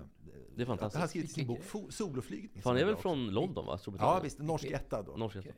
[0.56, 0.94] Det är fantastiskt.
[0.94, 2.62] Han har skrivit sin bok Soloflygning.
[2.64, 3.78] Han är väl från London va?
[3.78, 4.16] Storbritannien?
[4.18, 4.40] Ja, visst.
[4.40, 5.12] Norsk etta då.
[5.18, 5.50] Norsk etta.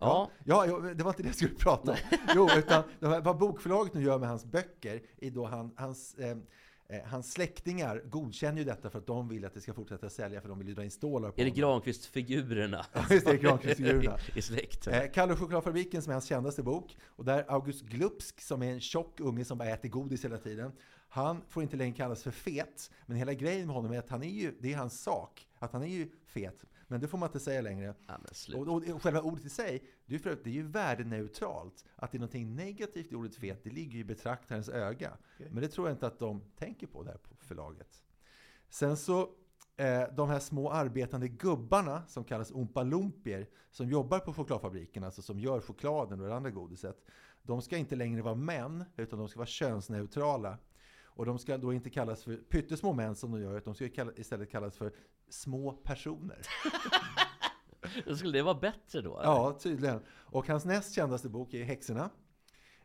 [0.00, 0.30] Ja.
[0.44, 1.96] Ja, det var inte det jag skulle prata om.
[2.34, 6.36] Jo, utan vad bokförlaget nu gör med hans böcker är då han, hans, eh,
[6.88, 10.40] eh, hans släktingar godkänner ju detta för att de vill att det ska fortsätta sälja
[10.40, 11.50] för de vill ju dra in stålar på Är det.
[11.50, 12.84] Granqvist-figurerna?
[12.92, 14.18] Ja, just det, Granqvist-figurerna.
[14.36, 14.86] I släkt.
[14.86, 16.96] Eh, Kalle och chokladfabriken som är hans kändaste bok.
[17.06, 20.72] Och där August Glupsk som är en tjock unge som bara äter godis hela tiden.
[21.08, 22.90] Han får inte längre kallas för fet.
[23.06, 25.46] Men hela grejen med honom är att han är ju, det är hans sak.
[25.58, 26.64] Att han är ju fet.
[26.88, 27.94] Men det får man inte säga längre.
[28.06, 28.18] Ja.
[28.56, 31.84] Och, och, och själva ordet i sig, det är, för, det är ju värdeneutralt.
[31.96, 35.16] Att det är någonting negativt i ordet fet, det ligger ju i betraktarens öga.
[35.50, 38.02] Men det tror jag inte att de tänker på där på förlaget.
[38.68, 39.20] Sen så,
[39.76, 45.40] eh, de här små arbetande gubbarna som kallas ompalumpier, som jobbar på chokladfabriken, alltså som
[45.40, 47.04] gör chokladen och det andra godiset.
[47.42, 50.58] De ska inte längre vara män, utan de ska vara könsneutrala.
[51.16, 54.06] Och de ska då inte kallas för pyttesmå män som de gör, utan de ska
[54.16, 54.92] istället kallas för
[55.28, 56.42] små personer.
[58.16, 59.18] Skulle det vara bättre då?
[59.18, 59.30] eller?
[59.30, 60.00] Ja, tydligen.
[60.08, 62.10] Och hans näst kändaste bok är Häxorna.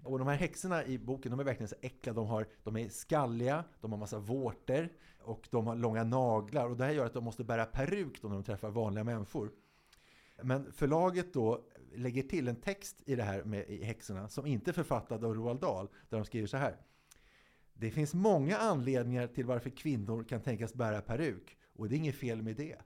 [0.04, 2.14] Och de här häxorna i boken, de är verkligen så äckliga.
[2.14, 4.90] De, har, de är skalliga, de har massa vårtor
[5.24, 6.70] och de har långa naglar.
[6.70, 9.52] Och det här gör att de måste bära peruk då när de träffar vanliga människor.
[10.44, 11.66] Men förlaget då
[11.96, 15.34] lägger till en text i det här med i Häxorna som inte är författad av
[15.34, 16.78] Roald Dahl, där de skriver så här.
[17.82, 22.16] Det finns många anledningar till varför kvinnor kan tänkas bära peruk och det är inget
[22.16, 22.78] fel med det.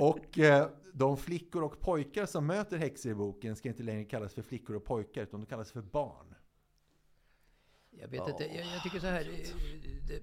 [0.00, 4.34] Och eh, de flickor och pojkar som möter häxor i boken ska inte längre kallas
[4.34, 6.34] för flickor och pojkar utan de kallas för barn.
[7.90, 9.20] Jag vet inte, jag, jag tycker så här.
[9.20, 9.36] eh,
[10.08, 10.22] Det,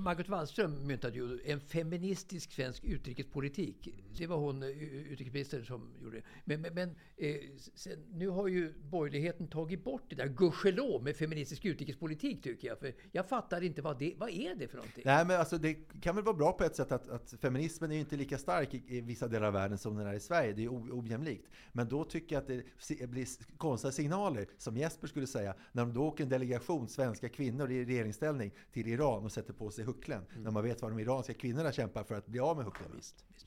[0.00, 3.88] Margot Wallström myntade ju en feministisk svensk utrikespolitik.
[4.16, 4.68] Det var hon, eh,
[5.12, 6.22] utrikesministern, som gjorde det.
[6.44, 7.36] Men, men, men eh,
[7.74, 12.78] sen, nu har ju borgerligheten tagit bort det där gudskelov med feministisk utrikespolitik tycker jag.
[12.78, 15.02] För jag fattar inte vad det vad är det för någonting.
[15.06, 17.94] Nej, men alltså, det kan väl vara bra på ett sätt att, att feminismen är
[17.94, 20.52] ju inte lika stark i, i vissa delar av världen som den är i Sverige.
[20.52, 21.48] Det är o- ojämlikt.
[21.72, 25.94] Men då tycker jag att det blir konstiga signaler, som Jesper skulle säga, när de
[25.94, 30.26] då åker en delegation svenska kvinnor i regeringsställning till Iran och sätter på sig hucklen.
[30.36, 33.00] När man vet vad de iranska kvinnorna kämpar för att bli av med hucklen.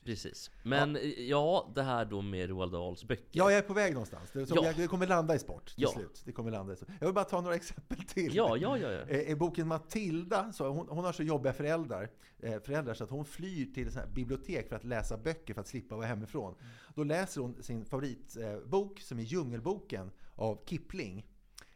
[0.04, 0.50] Precis.
[0.62, 1.72] Men ja.
[1.74, 3.26] det här då med Roald Dahls böcker.
[3.32, 4.30] Ja, jag är på väg någonstans.
[4.32, 4.64] Det, Ja.
[4.64, 5.88] jag, det kommer landa i sport till Ja.
[5.88, 6.22] slut.
[6.24, 6.88] Det kommer landa i sport.
[7.00, 8.34] Jag vill bara ta några exempel till.
[8.34, 9.00] Ja, ja, ja, ja.
[9.00, 13.10] Eh, I boken Matilda, så hon, hon har så jobbiga föräldrar, eh, föräldrar så att
[13.10, 16.54] hon flyr till ett bibliotek för att läsa böcker för att slippa vara hemifrån.
[16.94, 21.26] Då läser hon sin favoritbok som är Djungelboken av Kipling.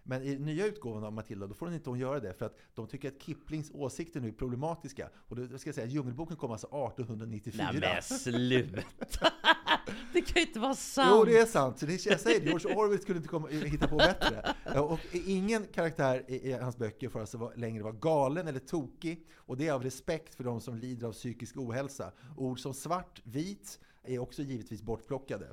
[0.03, 2.57] Men i nya utgåvan av Matilda, då får hon inte hon göra det för att
[2.75, 5.09] de tycker att Kiplings åsikter nu är problematiska.
[5.17, 7.71] Och då ska jag säga, Djungelboken kom alltså 1894.
[7.73, 8.83] Nej men sluta!
[10.13, 11.11] det kan ju inte vara sant!
[11.13, 11.79] Jo, det är sant.
[11.79, 14.55] Så det, jag säger George Orwell skulle inte komma, hitta på bättre.
[14.81, 19.27] Och ingen karaktär i, i hans böcker får alltså vara, längre vara galen eller tokig.
[19.37, 22.13] Och det är av respekt för de som lider av psykisk ohälsa.
[22.37, 25.47] Ord som svart, vit är också givetvis bortplockade.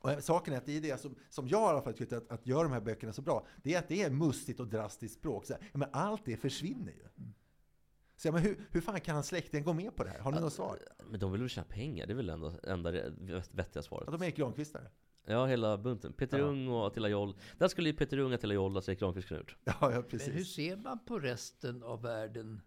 [0.00, 2.30] Och saken är att det är det som, som jag i alla fall tycker att,
[2.30, 3.46] att gör de här böckerna så bra.
[3.62, 5.46] Det är att det är mustigt och drastiskt språk.
[5.46, 7.08] Så, här, ja, men allt det försvinner ju.
[8.16, 10.18] Så, ja, men hur, hur fan kan hans släkting gå med på det här?
[10.18, 10.78] Har ni något svar?
[11.10, 12.06] Men de vill väl tjäna pengar?
[12.06, 12.90] Det är väl enda, enda
[13.50, 14.04] vettiga svaret.
[14.06, 14.90] Ja, de är Erik Granqvistare.
[15.26, 16.12] Ja, hela bunten.
[16.12, 16.44] Peter Ja.
[16.44, 17.36] Ung och Attila Joll.
[17.58, 19.50] Där skulle ju Peter Ung, Attila Joll, Lasse Granqvist kunna ut.
[19.64, 20.54] Ja, ja, Men hur precis.
[20.54, 22.60] ser man på resten av världen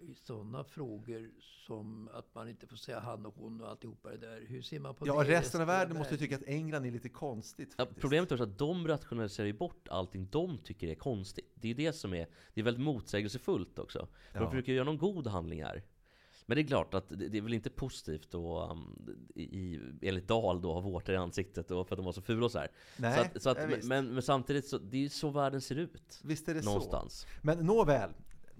[0.00, 1.30] i sådana frågor
[1.66, 4.44] som att man inte får säga han och hon och alltihopa det där?
[4.48, 6.86] Hur ser man på Ja, det i resten av världen måste ju tycka att England
[6.86, 7.74] är lite konstigt.
[7.78, 11.52] Ja, problemet är också att de rationaliserar ju bort allting de tycker är konstigt.
[11.54, 14.08] Det är ju det som är, det är väldigt motsägelsefullt också.
[14.32, 14.40] Ja.
[14.40, 15.82] De försöker göra någon god handling här.
[16.50, 20.62] Men det är klart att det är väl inte positivt då, um, i, enligt Dahl
[20.62, 22.68] då, ha vårtor i ansiktet och för att de var så fula och så här.
[22.96, 25.60] Nej, så att, så att, ja, men, men samtidigt så, det är ju så världen
[25.60, 26.20] ser ut.
[26.24, 27.20] Visst är det Någonstans.
[27.20, 27.26] så.
[27.42, 28.10] Men nåväl,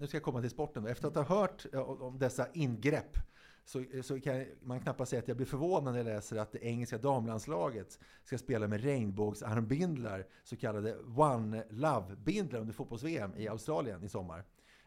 [0.01, 0.87] nu ska jag komma till sporten.
[0.87, 1.65] Efter att ha hört
[1.99, 3.17] om dessa ingrepp
[3.65, 6.65] så, så kan man knappast säga att jag blir förvånad när jag läser att det
[6.65, 14.09] engelska damlandslaget ska spela med regnbågsarmbindlar, så kallade One Love-bindlar under fotbolls-VM i Australien i
[14.09, 14.43] sommar.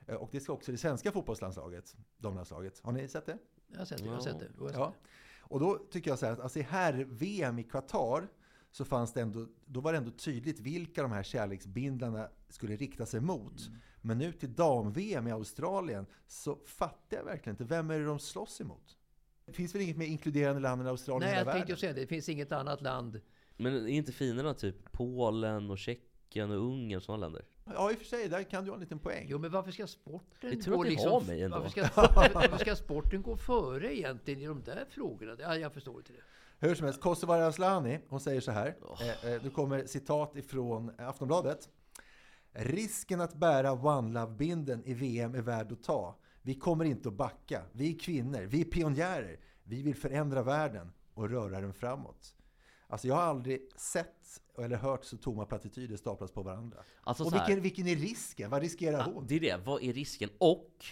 [0.06, 2.80] Eh, Och det ska också det svenska fotbollslandslaget, damlandslaget.
[2.82, 3.38] Har ni sett det?
[3.72, 4.04] Jag har sett det.
[4.06, 4.48] Jag har sett det.
[4.56, 4.94] Jag har sett Ja.
[5.40, 8.28] Och då tycker jag så här att alltså i herr-VM i Qatar
[8.70, 13.06] så fanns det ändå, då var det ändå tydligt vilka de här kärleksbindlarna skulle rikta
[13.06, 13.70] sig mot.
[14.06, 17.64] Men nu till dam-VM i Australien så fattar jag verkligen inte.
[17.64, 18.96] Vem är det de slåss emot?
[19.46, 21.92] Det finns väl inget mer inkluderande land än Australien Nej, i hela jag tänkte säga
[21.92, 22.00] det.
[22.00, 23.20] Det finns inget annat land.
[23.56, 27.44] Men är inte finerna typ Polen och Tjeckien och Ungern och sådana länder?
[27.64, 29.26] Ja, i och för sig, där kan du ha en liten poäng.
[29.28, 31.12] Jo, men varför ska sporten Det tror gå att liksom...
[31.12, 31.56] har mig ändå.
[31.56, 35.36] Varför ska, sporten, varför ska sporten gå före egentligen i de där frågorna?
[35.40, 36.66] Ja, jag förstår inte det.
[36.66, 38.76] Hur som helst, Kosovare Asllani, hon säger så här.
[39.00, 41.68] Eh, eh, nu kommer citat ifrån Aftonbladet.
[42.56, 46.16] Risken att bära One Love-binden i VM är värd att ta.
[46.42, 47.62] Vi kommer inte att backa.
[47.72, 49.40] Vi är kvinnor, vi är pionjärer.
[49.62, 52.34] Vi vill förändra världen och röra den framåt.
[52.86, 56.78] Alltså jag har aldrig sett eller hört så tomma plattityder staplas på varandra.
[57.02, 58.50] Alltså och här- vilken, vilken är risken?
[58.50, 59.26] Vad riskerar Ja, hon?
[59.26, 60.30] det är det, vad är risken?
[60.38, 60.84] Och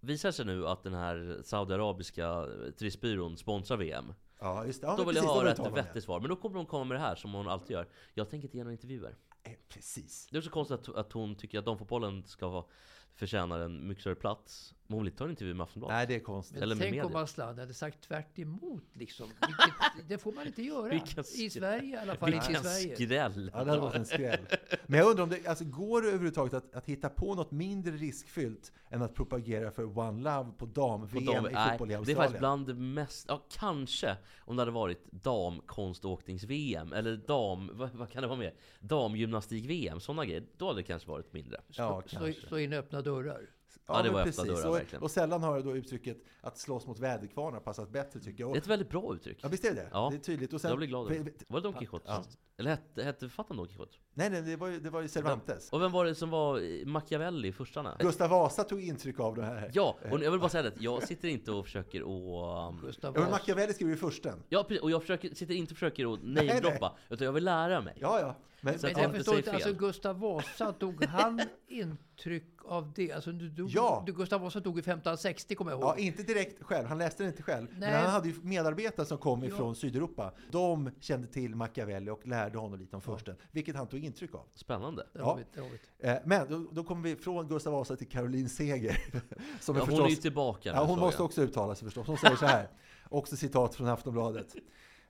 [0.00, 2.46] visar sig nu att den här saudiarabiska
[2.78, 4.86] turistbyrån sponsrar VM Ja, just det.
[4.86, 6.96] Ja, Då vill precis, jag vill ett vettigt svar Men då kommer hon komma med
[6.96, 10.28] det här som hon alltid gör Jag tänker inte ge några intervjuer Eh, precis.
[10.30, 12.66] Det är så konstigt att, att hon tycker att damfotbollen ska förtjäna
[13.14, 16.06] förtjänar en mycket större plats men hon vill inte ta en intervju med Aftonbladet Nej,
[16.06, 16.54] det är konstigt.
[16.54, 17.16] Men Eller med tänk om.
[17.16, 19.26] Aslan hade sagt tvärt emot liksom.
[19.26, 20.88] Vilket, det får man inte göra.
[20.88, 21.50] Vilken I.
[21.50, 22.34] Sverige i alla fall.
[22.34, 22.94] Inte i Vilken Sverige.
[22.94, 23.50] skräll!
[23.54, 24.46] Ja, det hade varit en skräll.
[24.86, 27.92] Men jag undrar om det alltså, går det överhuvudtaget att, att hitta på något mindre
[27.92, 31.94] riskfyllt än att propagera för One Love på dam-VM dam, i nej, fotboll i det
[31.94, 32.16] är Australien?
[32.16, 38.10] faktiskt bland det mest, ja kanske om det hade varit damkonståknings-VM eller dam, vad, vad
[38.10, 38.54] kan det vara mer?
[38.80, 40.44] Damgymnastik-VM, sådana grejer.
[40.56, 41.60] Då hade det kanske varit mindre.
[41.66, 42.46] Ja, Slå, kanske.
[42.46, 43.50] slå in öppna dörrar.
[43.86, 45.02] Ja, det men var öppna dörrar, och, verkligen.
[45.02, 48.48] och sällan har då uttrycket att slåss mot väderkvarnar passat bättre tycker jag.
[48.48, 49.38] Det är Och, ett väldigt bra uttryck.
[49.42, 50.52] ja, visst är det Ja, Det är tydligt.
[50.52, 51.08] Och sen, jag blir glad.
[51.08, 51.44] det.
[51.48, 52.04] Var det Don Quijote?
[52.08, 52.24] Ja.
[52.56, 53.96] Eller hette, hette författaren Don Quijote?
[54.14, 55.70] Nej, nej, det var ju, det var ju Cervantes.
[55.70, 57.96] Och vem var det som var Machiavelli i första?
[57.98, 59.70] Gustav Vasa tog intryck av det här.
[59.74, 62.72] Ja, och jag vill bara säga det, jag sitter inte och försöker att...
[62.74, 63.30] um, Gustav Ja, men Vasa.
[63.42, 64.42] Machiavelli skrev ju försten.
[64.48, 66.46] Ja, precis, och jag försöker, sitter inte och försöker att nej.
[66.46, 67.96] namedroppa, utan jag vill lära mig.
[68.00, 68.36] Ja, ja.
[68.64, 69.78] Men, Men jag jag inte förstår inte, alltså fel.
[69.78, 73.12] Gustav Vasa, tog han intryck av det?
[73.12, 74.02] Alltså, du, du, Ja.
[74.06, 75.88] du, Gustav Vasa dog i 1560 kommer jag ihåg.
[75.88, 76.88] Ja, inte direkt själv.
[76.88, 77.66] Han läste den inte själv.
[77.70, 77.90] Nej.
[77.90, 79.48] Men han hade ju medarbetare som kom Ja.
[79.48, 80.32] ifrån Sydeuropa.
[80.50, 83.36] De kände till Machiavelli och lärde honom lite om försten.
[83.50, 84.46] Vilket han tog intryck av.
[84.54, 85.06] Spännande.
[85.12, 85.24] Ja.
[85.24, 85.78] har vi, där har vi.
[86.00, 86.08] det.
[86.08, 88.98] Eh, Men då, då kommer vi från Gustav Vasa till Caroline Seger.
[89.60, 91.24] Som Ja, är hon är ju förstås, tillbaka ja, hon måste jag.
[91.26, 92.06] också uttala sig förstås.
[92.06, 92.68] Hon säger så här.
[93.08, 94.54] Också citat från Aftonbladet.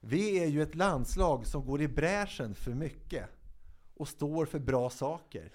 [0.00, 3.24] Vi är ju ett landslag som går i bräschen för mycket.
[3.94, 5.52] Och står för bra saker.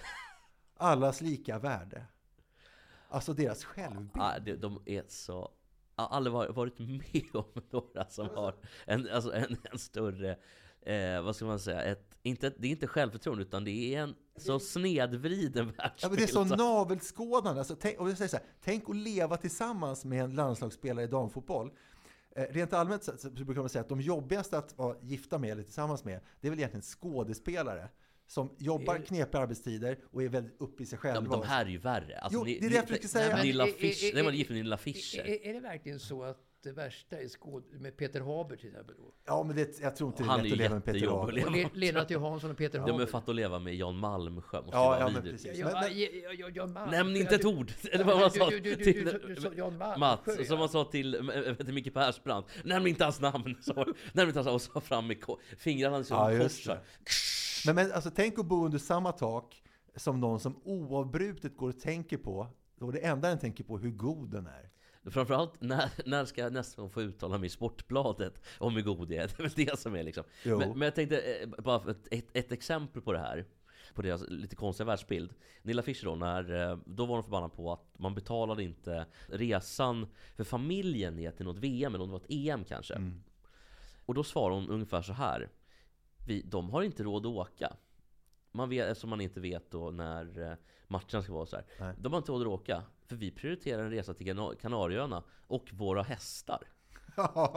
[0.78, 2.06] Allas lika värde.
[3.10, 4.12] Alltså deras självbild.
[4.16, 5.52] Ja, de är så...
[5.96, 10.38] Jag har aldrig varit- med om några som har en, alltså en, en större,
[10.82, 14.16] eh, vad ska man säga, ett, inte, det är inte självförtroende utan det är en
[14.36, 15.94] så snedvriden världsbild.
[16.04, 17.60] Ja, men det är så navelskådande.
[17.60, 21.08] Alltså, tänk, och jag säger så här, tänk att leva tillsammans med en landslagsspelare i
[21.08, 21.72] damfotboll.
[22.36, 25.64] Eh, rent allmänt så brukar man säga att de jobbigaste att vara gifta med eller
[25.64, 27.90] tillsammans med, det är väl egentligen skådespelare.
[28.28, 29.02] Som jobbar Eh.
[29.02, 31.22] knepiga arbetstider och är väldigt uppe i sig Ja, själva.
[31.22, 32.18] men de här är ju värre.
[32.20, 33.36] Alltså, Jo, ni- det är det jag försöker säga.
[33.36, 35.26] Nej, Nilla Fischer, är- nej man är gift med Nilla Fischer.
[35.28, 38.96] Är, är det verkligen så att det värsta är skåd med Peter Haber till exempel?
[38.98, 39.14] Då?
[39.26, 41.28] Ja, men det, jag tror inte det är Han lätt att leva med Peter Haber.
[41.28, 43.06] att leva Och Le, Lena T Hansson och Peter De är Haber.
[43.06, 45.58] fatt att leva med Jan Malmsjö, måste Ja, ja, men precis.
[45.58, 46.92] Ja, ja, Malm.
[46.92, 47.72] Nämn inte ett du- ord!
[47.92, 49.20] Eller vad man sa till
[49.98, 52.48] Mats, som man sa till äh, till Micke Persbrandt.
[52.64, 53.56] Nämn inte hans namn!
[54.14, 55.18] Nämn inte hans och så fram med
[55.58, 56.80] fingrarna som Ja, just korsar.
[57.68, 59.64] Men, men alltså, tänk att bo under samma tak
[59.96, 62.48] som någon som oavbrutet går och tänker på,
[62.80, 64.70] och det enda den tänker på, hur god den är.
[65.12, 69.12] Framförallt, när, när ska jag nästa gång få uttala mig i Sportbladet om hur god
[69.12, 69.28] jag är?
[69.28, 70.24] Det är väl det som är liksom.
[70.44, 73.46] Men, men jag tänkte, eh, bara ett, ett exempel på det här.
[73.94, 75.34] På deras lite konstiga världsbild.
[75.62, 80.08] Nilla Fischer då, när, eh, då var de förbannade på att man betalade inte resan
[80.36, 82.94] för familjen ner till något VM, eller om det var ett EM kanske.
[82.94, 83.24] Mm.
[84.06, 85.50] Och då svarade hon ungefär så här.
[86.28, 87.74] Vi, de har inte råd att åka.
[88.52, 91.58] Man vet, eftersom man inte vet då när eh, matchen ska vara så.
[92.00, 92.84] De har inte råd att åka.
[93.06, 96.60] För vi prioriterar en resa till Kana- Kanarieöarna och våra hästar.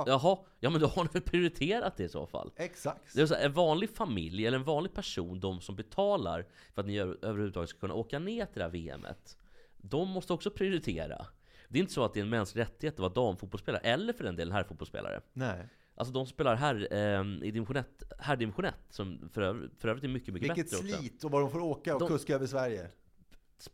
[0.07, 2.53] Jaha, ja men då har ni väl prioriterat det i så fall?
[2.57, 3.15] Exakt.
[3.15, 6.81] Det är så här, en vanlig familj eller en vanlig person, de som betalar för
[6.83, 9.39] att ni över- överhuvudtaget ska kunna åka ner till det här VMet.
[9.77, 11.27] De måste också prioritera.
[11.69, 14.25] Det är inte så att det är en mänsklig rättighet att vara damfotbollsspelare, eller för
[14.25, 15.21] den delen herrfotbollsspelare.
[15.33, 15.69] Nej.
[16.01, 17.87] Alltså de spelar här eh, i division 1,
[18.19, 20.99] här division 1, som för övrigt, för övrigt är mycket, mycket Vilket bättre också.
[20.99, 22.89] slit och vad de får åka och De- kuska över Sverige.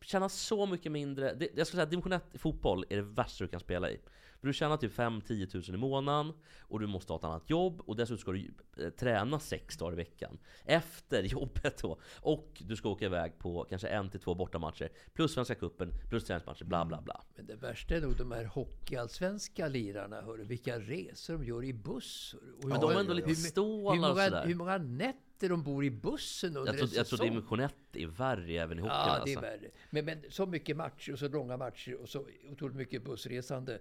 [0.01, 1.35] Tjänar så mycket mindre.
[1.35, 3.91] Det, jag skulle säga att division 1 i fotboll är det värsta du kan spela
[3.91, 4.01] i.
[4.41, 7.81] För du tjänar typ 5-10 tusen i månaden och du måste ha ett annat jobb
[7.81, 10.39] och dessutom ska du eh, träna sex dagar i veckan.
[10.65, 11.99] Efter jobbet då.
[12.21, 14.89] Och du ska åka iväg på kanske en till två bortamatcher.
[15.15, 17.25] Plus Svenska cupen, plus träningsmatcher, bla bla bla.
[17.37, 20.21] Men det värsta är nog de här hockeyallsvenska lirarna.
[20.23, 22.35] Hörru, vilka resor de gör i buss.
[22.35, 25.63] Och Men hur de många- ändå lite hur- stålar hur många, hur många nätter de
[25.63, 27.35] bor i bussen under Jag tror, en jag tror säsong.
[27.35, 29.41] division 1 är värre även i hockeyn Ja, det är alltså.
[29.41, 29.71] värre.
[29.91, 33.79] Men, men så mycket matcher och så långa matcher och så otroligt mycket bussresande.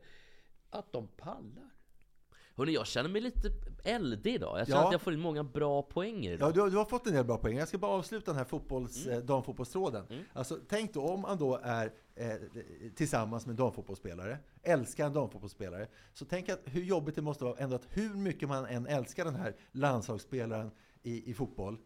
[0.70, 1.70] Att de pallar.
[2.58, 3.50] Hörni, jag känner mig lite
[3.84, 4.60] eldig idag.
[4.60, 4.86] Jag känner Ja.
[4.88, 6.50] att jag får in många bra poänger idag.
[6.50, 7.58] Ja, du, har- du har fått en del bra poäng.
[7.58, 9.18] Jag ska bara avsluta den här fotbolls, Mm.
[9.20, 10.06] eh, damfotbollstråden.
[10.34, 12.30] Alltså, tänk då om man då är eh,
[12.96, 17.58] tillsammans med en damfotbollsspelare, älskar en damfotbollsspelare, så tänk att hur jobbigt det måste vara
[17.58, 20.72] ändå att hur mycket man än älskar den här landslagsspelaren
[21.06, 21.78] i, i fotboll,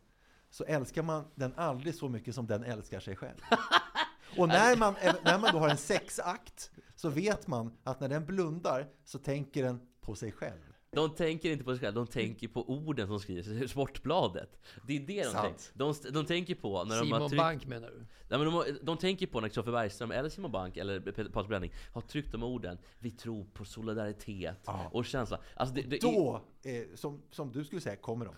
[0.49, 3.37] så älskar man den aldrig så mycket som den älskar sig själv.
[4.37, 8.25] Och när man, när man då har en sexakt, så vet man att när den
[8.25, 10.59] blundar så tänker den på sig själv.
[10.91, 14.59] De tänker inte på sig själva, de tänker på orden som skrivs i Sportbladet.
[14.87, 15.71] Det är det de Sant.
[15.73, 16.03] tänker.
[16.03, 17.41] De, de tänker på när de har Simon tryckt...
[17.41, 17.97] Bank menar du?
[17.97, 21.47] Nej, men de, har- de tänker på när Kristoffer Bergström eller Simon Bank eller Patrik
[21.49, 25.39] Bränning har tryckt de orden Vi tror på solidaritet och känsla.
[25.55, 28.35] Alltså det, det är, Då, eh, som, som du skulle säga, kommer de.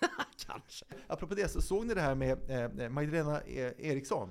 [0.46, 0.84] kanske.
[1.06, 4.30] Apropå det så såg ni det här med eh, Magdalena eh, Eriksson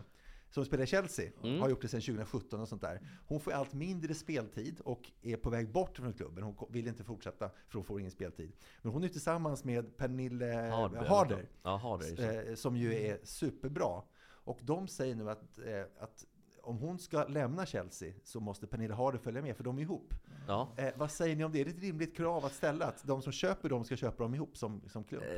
[0.52, 1.62] som spelar i Chelsea, Mm.
[1.62, 3.02] har gjort det sedan 2017 och sånt där.
[3.28, 6.44] Hon får allt mindre speltid och är på väg bort från klubben.
[6.44, 8.52] Hon vill inte fortsätta för hon får ingen speltid.
[8.82, 11.06] Men hon är tillsammans med Pernille Harder.
[11.06, 12.50] Harder, Ja, Harder.
[12.50, 14.02] eh, som ju är superbra.
[14.22, 16.26] Och de säger nu att, eh, att
[16.64, 20.14] om hon ska lämna Chelsea så måste Pernille Harder följa med, för de är ihop.
[20.48, 20.70] Ja.
[20.78, 21.62] Eh, vad säger ni om det?
[21.62, 22.86] Är det ett rimligt krav att ställa?
[22.86, 25.24] Att de som köper dem ska köpa dem ihop som, som klubb?
[25.24, 25.30] Eh,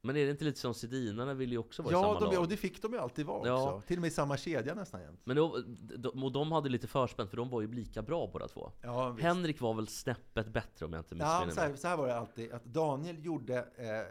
[0.00, 2.34] Men är det inte lite som Sedinarna vill ju också vara i Ja, samma de,
[2.34, 2.42] lag?
[2.42, 3.72] och det fick de ju alltid vara Ja.
[3.74, 3.86] också.
[3.86, 5.20] Till och med i samma kedja nästan jämt.
[5.24, 5.58] Men då,
[5.98, 8.72] de, och de hade lite förspänt för de var ju lika bra båda två.
[8.82, 9.22] Ja, visst.
[9.26, 11.78] Henrik var väl snäppet bättre om jag inte Ja, missminner så, här, mig.
[11.78, 12.52] så här var det alltid.
[12.52, 14.04] Att Daniel gjorde, eh, eh,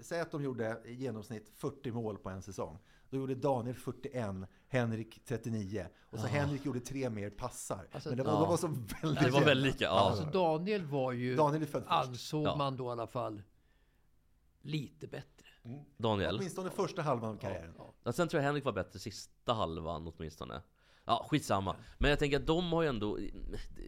[0.00, 2.78] säg att de gjorde i genomsnitt 40 mål på en säsong.
[3.12, 4.34] Då gjorde Daniel 41,
[4.68, 5.86] Henrik 39.
[6.10, 7.88] Och så Henrik gjorde tre mer passar.
[7.92, 8.38] Alltså, Men det var, ja.
[8.40, 9.90] de var så väldigt Det var väldigt lika, ja.
[9.90, 12.56] Alltså Daniel var ju, Daniel ansåg Ja.
[12.56, 13.42] man då i alla fall,
[14.62, 15.46] lite bättre.
[15.96, 16.36] Daniel.
[16.36, 17.74] Åtminstone första halvan av karriären.
[18.04, 20.62] Ja, sen tror jag Henrik var bättre sista halvan åtminstone.
[21.06, 21.76] Ja, skitsamma.
[21.98, 23.18] Men jag tänker att de har ju ändå...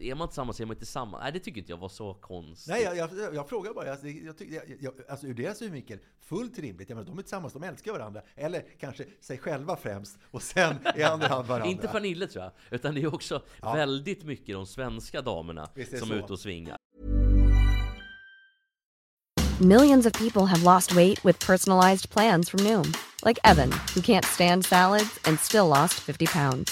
[0.01, 1.21] Är man tillsammans så är man inte tillsammans.
[1.23, 2.73] Nej, det tycker inte jag var så konstigt.
[2.73, 3.91] Nej, jag, jag, jag frågar bara.
[3.91, 6.89] Alltså, jag, tycker- jag, jag, alltså ur deras synvinkel, fullt rimligt.
[6.89, 8.21] Jag menar, de är tillsammans, de älskar varandra.
[8.35, 11.69] Eller kanske sig själva främst och sen i andra hand varandra.
[11.71, 16.07] Inte Pernille tror jag, utan det är också väldigt mycket de svenska damerna är som
[16.07, 16.13] så.
[16.13, 16.77] är ute och svingar.
[19.61, 22.93] Millions of people have lost weight with personalized plans from Noom,
[23.25, 26.71] like Evan, who can't stand salads and still lost 50 pounds.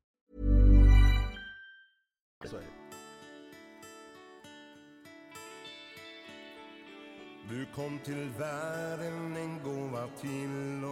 [7.51, 10.83] Du kom till världen en gåva till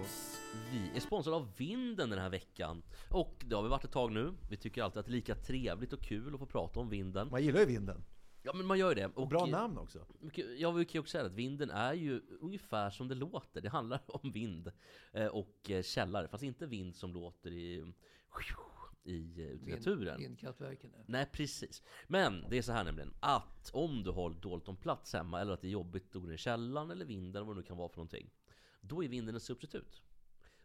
[0.00, 0.38] oss
[0.72, 2.82] Vi är sponsrade av Vinden den här veckan.
[3.10, 4.34] Och det har vi varit ett tag nu.
[4.50, 7.28] Vi tycker alltid att det är lika trevligt och kul att få prata om vinden.
[7.30, 8.04] Man gillar ju vinden.
[8.42, 9.06] Ja men man gör ju det.
[9.14, 10.06] Och Bra namn också.
[10.58, 13.60] Jag vill ju också säga att vinden är ju ungefär som det låter.
[13.60, 14.72] Det handlar om vind
[15.12, 16.28] eh, och eh, källare.
[16.28, 17.92] Fast inte vind som låter i,
[19.06, 20.18] i, eh, ute i naturen.
[20.20, 20.90] Vindkraftverken.
[21.06, 21.82] Nej precis.
[22.06, 25.52] Men det är så här nämligen att om du har dåligt om plats hemma eller
[25.52, 27.66] att det är jobbigt att gå ner i källaren eller vinden eller vad det nu
[27.66, 28.30] kan vara för någonting.
[28.80, 30.02] Då är vinden ett substitut.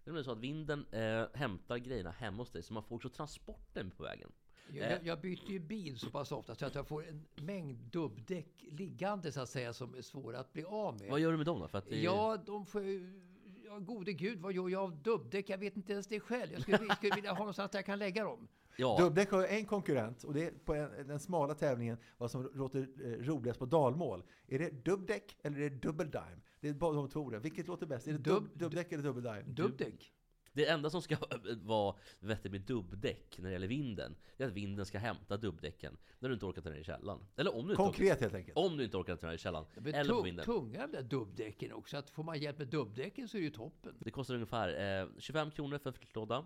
[0.04, 3.10] Det är så att vinden eh, hämtar grejerna hemma hos dig så man får också
[3.10, 4.32] transporten på vägen.
[4.74, 7.78] Jag, jag, jag byter ju bil så pass ofta så att jag får en mängd
[7.78, 11.10] dubbdäck liggande så att säga som är svåra att bli av med.
[11.12, 11.68] Vad gör du med dem då?
[11.68, 12.04] För att det är...
[12.04, 13.31] Ja, de får ju-
[13.72, 15.50] Ja, gode gud, vad gör jag av dubbdäck?
[15.50, 16.52] Jag vet inte ens det själv.
[16.54, 18.48] Jag skulle, skulle vilja ha någonstans där jag kan lägga dem.
[18.78, 18.98] ja.
[19.00, 22.80] Dubbdäck har en konkurrent och det är på en, den smala tävlingen vad som låter
[22.80, 24.24] eh, roligast på dalmål.
[24.48, 26.42] Är det dubbdäck eller är det dubbeldime?
[26.60, 27.42] Det är bara de två orden.
[27.42, 28.08] Vilket låter bäst?
[28.08, 29.42] Är det dubb, Dubb- dubbdäck eller dubbeldime?
[29.48, 30.14] Dubbdäck?
[30.54, 31.18] Det enda som ska
[31.62, 35.98] vara vettigt med dubbdäck när det gäller vinden, det är att vinden ska hämta dubbdäcken
[36.20, 37.20] när du inte orkar ta ner i källaren.
[37.36, 38.58] Eller om du inte, orkar, Konkret helt enkelt.
[38.58, 39.66] om du inte orkar ta ner i källaren.
[39.76, 40.46] Men Eller på vinden.
[40.46, 41.98] tunga de där dubbdäcken också.
[41.98, 43.96] Att får man hjälp med dubbdäcken så är det ju toppen.
[44.00, 46.46] Det kostar ungefär eh, 25 kronor för flyttlåda.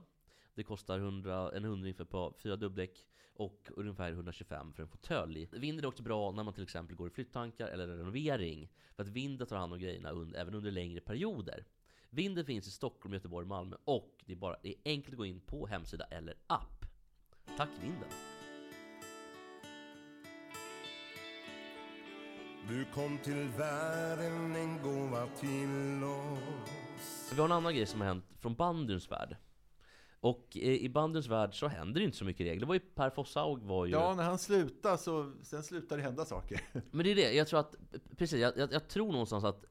[0.56, 3.06] Det kostar 100, en hundring för fyra dubbdäck.
[3.38, 5.50] Och ungefär 125 för en fåtölj.
[5.52, 8.72] Vinden är också bra när man till exempel går i flyttankar eller renovering.
[8.96, 11.66] För att vinden tar hand om grejerna un, även under längre perioder.
[12.16, 15.26] Vinden finns i Stockholm, Göteborg, Malmö och det är, bara, det är enkelt att gå
[15.26, 16.86] in på hemsida eller app.
[17.58, 18.10] Tack Vinden!
[22.70, 28.08] Du kom till världen en gåva till oss Vi har en annan grej som har
[28.08, 29.38] hänt från bandyns värld.
[30.20, 32.60] Och eh, i bandyns värld så händer det inte så mycket regler.
[32.60, 33.92] Det var ju Per Fosshaug var ju...
[33.92, 36.62] Ja, när han slutade så sen slutade det hända saker.
[36.92, 37.76] Men det är det, jag tror att,
[38.18, 39.66] precis, jag, jag, jag tror någonstans att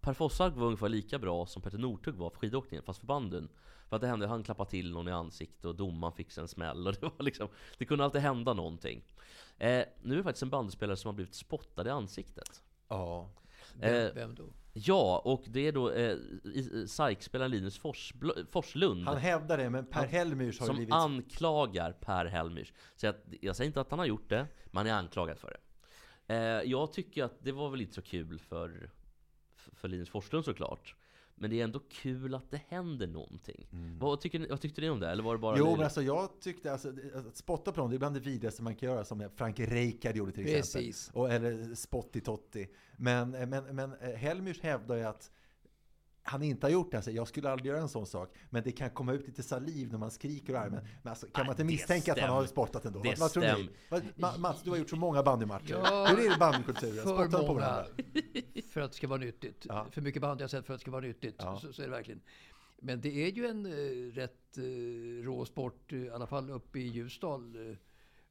[0.00, 3.48] Per Fosshaug var ungefär lika bra som Petter Northug var för skidåkningen, fast för bandyn.
[3.88, 6.86] För att det hände, han klappade till någon i ansiktet och domaren fick en smäll
[6.86, 7.48] och det var liksom,
[7.78, 9.02] det kunde alltid hända någonting.
[9.58, 12.62] Eh, nu är det faktiskt en bandyspelare som har blivit spottad i ansiktet.
[12.88, 13.30] Ja.
[13.74, 14.44] Vem, Eh, vem då?
[14.72, 16.16] Ja, och det är då eh,
[16.86, 18.14] SAIK-spelaren Linus Fors,
[18.50, 19.08] Forslund.
[19.08, 20.94] Han hävdar det, men Per Helmers har som blivit...
[20.94, 22.72] anklagar Per Helmers.
[22.96, 25.50] Så jag, jag säger inte att han har gjort det, men han är anklagad för
[25.50, 26.34] det.
[26.34, 28.90] Eh, jag tycker att det var väl inte så kul för,
[29.72, 30.94] för Linus Forslund såklart.
[31.34, 33.66] Men det är ändå kul att det händer någonting.
[33.98, 35.08] Vad, tycker vad tyckte ni om det?
[35.10, 35.66] Eller var det bara Mm.
[35.66, 38.62] Jo, men alltså jag tyckte alltså, att spotta på dem, det är bland det vidrigaste
[38.62, 40.76] man kan göra, som Frank Rijkaard gjorde till Precis.
[40.76, 41.20] exempel.
[41.20, 42.68] Och, eller Spotty Totti.
[42.96, 45.30] Men, men, men Helmers hävdar ju att
[46.22, 46.96] han inte har gjort det.
[46.96, 48.34] Alltså, jag skulle aldrig göra en sån sak.
[48.50, 50.84] Men det kan komma ut lite saliv när man skriker och armen.
[51.02, 53.02] Men alltså, kan Nej, man inte misstänka att han har spottat ändå?
[53.02, 53.70] Det vad, tror ni?
[54.16, 55.70] Ma- Mats, du har gjort så många bandymatcher.
[55.84, 56.94] Ja, Hur är det bandykulturen?
[56.94, 57.86] För Spottar de på många, varandra?
[58.70, 59.66] för att det ska vara nyttigt.
[59.68, 59.86] Ja.
[59.90, 61.36] För mycket bandy har jag sett för att det ska vara nyttigt.
[61.38, 61.60] Ja.
[61.60, 62.20] Så, så är det verkligen.
[62.82, 66.78] Men det är ju en eh, rätt eh, rå sport, eh, i alla fall uppe
[66.78, 67.70] i Ljusdal.
[67.70, 67.76] Eh,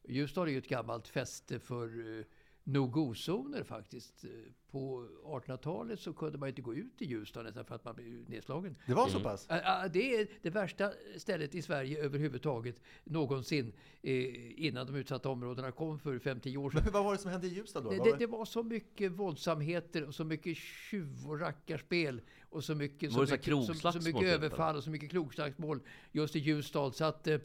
[0.08, 2.24] Ljusdal är ju ett gammalt fäste för eh,
[2.64, 4.24] no-go-zoner faktiskt.
[4.70, 8.30] På 1800-talet så kunde man inte gå ut i Ljusdal nästan för att man blev
[8.30, 8.76] nedslagen.
[8.86, 9.46] Det var så pass?
[9.48, 15.28] Ja, ja, Det är det värsta stället i Sverige överhuvudtaget någonsin eh, innan de utsatta
[15.28, 16.76] områdena kom för 5-10 år sedan.
[16.78, 17.90] Men hur- vad var det som hände i Ljusdal då?
[17.90, 22.64] Det, det, var- det var så mycket våldsamheter och så mycket tjuv och rackarspel och
[22.64, 25.80] så mycket, så mycket, så, så mycket överfall och så mycket krogslagsmål
[26.12, 26.92] just i Ljusdal.
[26.92, 27.38] Så att eh,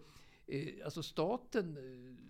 [0.85, 2.24] alltså staten eh,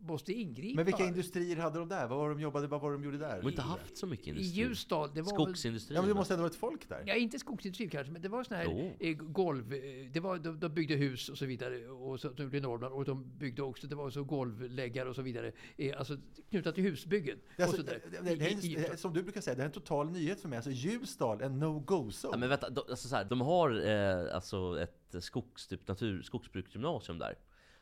[0.00, 0.76] måste ingripa.
[0.76, 2.06] Men vilka industrier hade de där?
[2.08, 3.36] Vad var de jobbade, vad var de gjorde där?
[3.36, 4.62] De har inte haft så mycket I industri.
[4.62, 5.94] Ljusdal, det var Skogsindustrin.
[5.96, 7.02] Ja, men det måste ändå varit folk där?
[7.06, 8.70] Ja, inte skogsindustri kanske, men det var sådana här
[9.00, 9.06] Jo.
[9.06, 9.72] eh, golv...
[9.72, 9.80] eh,
[10.12, 11.86] Det var, de, de byggde hus och så vidare.
[11.88, 12.94] Och så, de gjorde i Norrland.
[12.94, 15.52] Och de byggde också, det var så golvläggare och så vidare.
[15.76, 16.16] Eh, alltså
[16.50, 17.38] knutna till husbyggen.
[17.58, 20.10] Alltså, det, det, det, är I- i- som du brukar säga, det är en total
[20.10, 20.56] nyhet för mig.
[20.56, 22.28] Alltså Ljusdal, en no-go-zone.
[22.32, 26.22] Ja, men vänta, de, alltså så här, de har eh, alltså ett skogs, typ natur,
[26.22, 27.34] skogsbruksgymnasium där.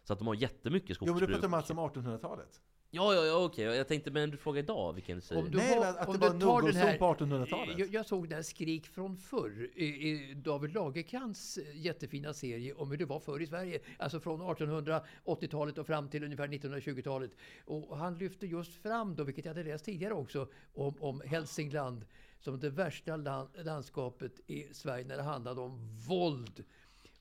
[0.07, 1.21] Så att de har jättemycket jo, skogsbruk.
[1.21, 2.61] men du pratar Mats om 1800-talet.
[2.91, 3.65] Ja, ja, ja okej.
[3.65, 5.37] Jag tänkte, men du frågar idag vilken industri?
[5.37, 7.05] Om du Nej, har- att om det du var en tar den no-go-zone här- på
[7.05, 7.79] 1800-talet.
[7.79, 12.75] Jag, jag såg den här Skrik från förr, i, i David Lagercrantz eh, jättefina serie
[12.75, 13.81] om hur det var förr i Sverige.
[13.99, 17.31] Alltså från 1880-talet och fram till ungefär 1920-talet.
[17.65, 22.05] Och han lyfte just fram, då, vilket jag hade läst tidigare också, om, om Hälsingland
[22.41, 26.65] som det värsta land, landskapet i Sverige när det handlade om våld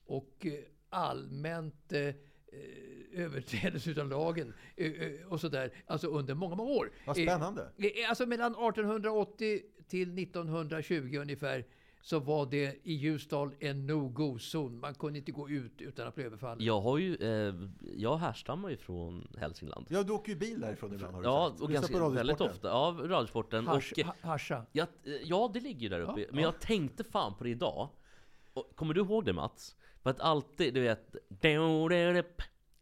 [0.06, 0.52] och eh,
[0.90, 2.14] allmänt eh, eh,
[3.12, 5.70] överträdelse utav lagen eh, eh, och sådär.
[5.86, 6.90] Alltså under många, många år.
[7.06, 7.70] Vad Eh, spännande.
[7.76, 11.64] Eh, Alltså mellan 1880 till 1920 ungefär
[12.00, 14.78] så var det i Ljusdal en no-go-zon.
[14.80, 16.64] Man kunde inte gå ut utan att bli överfallen.
[16.64, 17.54] Jag har ju, eh,
[17.96, 19.86] jag härstammar ju från Hälsingland.
[19.90, 21.60] Ja, du åker ju bil därifrån ibland har du Ja, sagt.
[21.62, 22.68] och ganska, på väldigt ofta.
[22.68, 23.66] Ja, radiosporten.
[23.66, 24.62] Hasch, och, eh, Hascha.
[24.72, 26.20] ja, eh, ja, det ligger ju där uppe.
[26.20, 27.88] Ja, Men jag tänkte fan på det idag.
[28.54, 29.76] Och, kommer du ihåg det Mats?
[30.06, 31.16] För att alltid, du vet...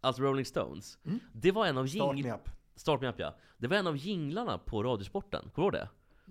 [0.01, 0.99] Alltså Rolling Stones.
[1.33, 2.49] Det var en av Start me up.
[2.77, 3.37] Start me up ja.
[3.57, 5.51] Det var en av jinglarna på Radiosporten.
[5.55, 5.89] Kommer du ihåg det?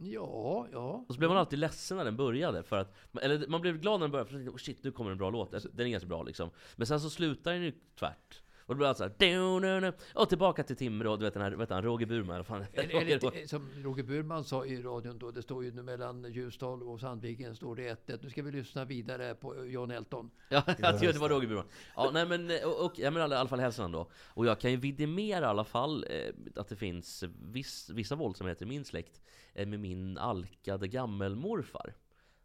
[0.10, 1.06] Ja, ja.
[1.08, 4.00] Och så blev man alltid ledsen när den började för att, eller man blev glad
[4.00, 6.08] när den började för att oh shit nu kommer en bra låt, den är ganska
[6.08, 6.50] bra liksom.
[6.76, 8.43] Men sen så slutar den ju tvärt.
[8.66, 11.70] Och då blir det alltså såhär, och tillbaka till Timrå, du vet den här, vet
[11.70, 15.42] han, Roger Burman, fan Eller, eller, eh, som Roger Burman sa i radion då, det
[15.42, 18.20] står ju nu mellan Ljusdal och Sandviken står det 1-1.
[18.24, 20.32] Nu ska vi lyssna vidare på John Elton.
[20.50, 21.66] Ja, jag tror det var Roger Burman.
[21.96, 24.12] Ja, nej men, och, och, jag menar i alla fall Hälsingland då.
[24.28, 28.66] Och jag kan ju vidimera i alla fall eh, att det finns viss, vissa våldsamheter
[28.66, 29.22] i min släkt
[29.54, 31.94] eh, med min alkade gammelmorfar.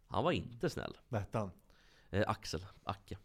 [0.07, 0.97] Han var inte snäll.
[1.07, 1.51] Vad hette han?
[2.09, 3.17] Eh, Axel, Acke.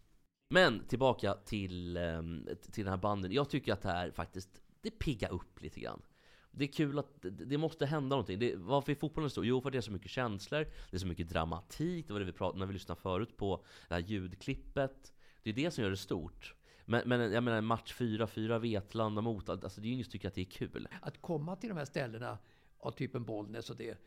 [0.48, 3.32] Men tillbaka till, ehm, till den här banden.
[3.32, 6.02] Jag tycker att det här faktiskt, det piggar upp lite grann.
[6.50, 8.38] Det är kul att det, måste hända någonting.
[8.38, 9.46] Det, varför är fotbollen stor?
[9.46, 12.06] Jo, för det är så mycket känslor, det är så mycket dramatik.
[12.06, 15.14] Det var det vi pratade när vi lyssnade förut på det här ljudklippet.
[15.42, 16.54] Det är det som gör det stort.
[16.84, 20.28] Men, men jag menar match 4-4, Vetlanda mot, alltså det är ju ingen som tycker
[20.28, 20.88] att det är kul.
[21.00, 22.38] Att komma till de här ställena
[22.78, 23.98] av typen Bollnäs och det.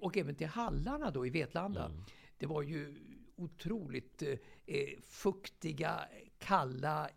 [0.00, 1.90] Och även till hallarna då i Vetlanda.
[2.38, 2.94] Det var ju
[3.36, 6.08] otroligt eh, eh, fuktiga,
[6.38, 7.08] kalla,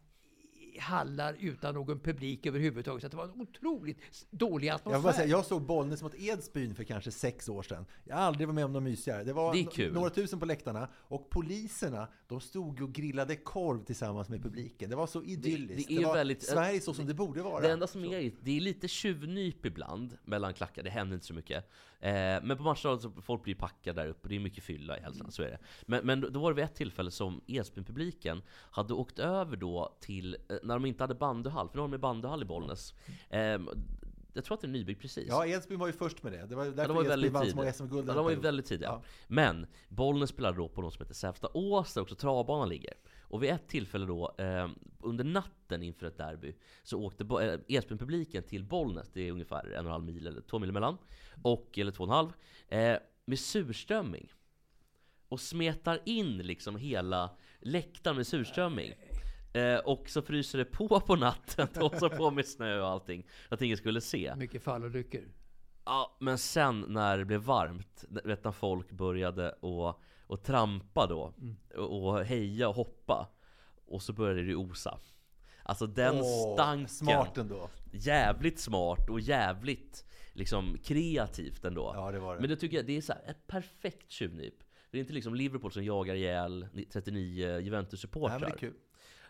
[0.80, 3.02] hallar utan någon publik överhuvudtaget.
[3.04, 3.98] Så det var en otroligt
[4.32, 5.02] dålig Jag, atmosfär.
[5.02, 7.86] bara säga, jag såg Bollnäs mot Edsbyn för kanske sex år sedan.
[8.04, 9.24] Jag har aldrig varit med om något mysigare.
[9.24, 14.30] Det var Det några tusen på läktarna och poliserna, de stod och grillade korv tillsammans
[14.30, 14.90] med publiken.
[14.90, 15.88] Det var så idylliskt.
[15.90, 17.62] det är var väldigt- Sverige så som det borde vara.
[17.62, 21.34] Det enda som är, det är lite tjuvnyp ibland mellan klackar, det händer inte så
[21.34, 21.70] mycket.
[22.02, 22.12] Eh,
[22.44, 25.34] men på matcher så folk blir packade där uppe, det är mycket fylla i Hälsingland,
[25.34, 25.58] så är det.
[25.86, 30.38] Men, men då var det vid ett tillfälle som Edsbyn-publiken hade åkt över då till,
[30.50, 32.94] eh, när de inte hade bandyhall, för nu har de bandyhall i Bollnäs.
[33.30, 33.60] Eh,
[34.34, 35.26] jag tror att det är nybyggt precis.
[35.28, 36.46] Ja, Edsbyn var ju först med det.
[36.46, 38.40] Det var Ja, därför de var Edsbyn vann så många SM-guld Ja, de var ju
[38.40, 39.02] väldigt tidiga.
[39.28, 42.94] Men Bollnäs spelade då på något som heter Säfstaås, där också travbanan ligger.
[43.22, 48.44] Och vid ett tillfälle då, eh, under natten inför ett derby, så åkte eh, Edsbyn-publiken
[48.44, 50.98] till Bollnäs, det är ungefär en och en halv mil eller två mil emellan,
[51.44, 52.30] och, eller två och en halv,
[52.68, 54.32] eh, med surströmming.
[55.30, 58.94] Och smetar in liksom hela läktaren med surströmming.
[59.54, 63.28] Eh, och så fryser det på på natten, och så på med snö och allting,
[63.50, 64.36] att ingen skulle se.
[64.36, 65.22] Mycket fallolyckor.
[65.86, 71.34] Ja, men sen när det blev varmt, vet när folk började och, och trampa då,
[71.76, 73.30] och, och heja och hoppa,
[73.86, 75.00] och så började det osa.
[75.64, 77.70] Alltså den Åh, stanken, Smart ändå.
[77.92, 81.92] jävligt smart och jävligt liksom kreativt ändå.
[81.96, 82.42] Ja, det var det.
[82.42, 84.56] Men det tycker jag, det är så här, ett perfekt tjuvnyp.
[84.92, 88.40] Det är inte liksom Liverpool som jagar ihjäl 39 Nej, men Juventus-supportrar.
[88.40, 88.74] det är kul.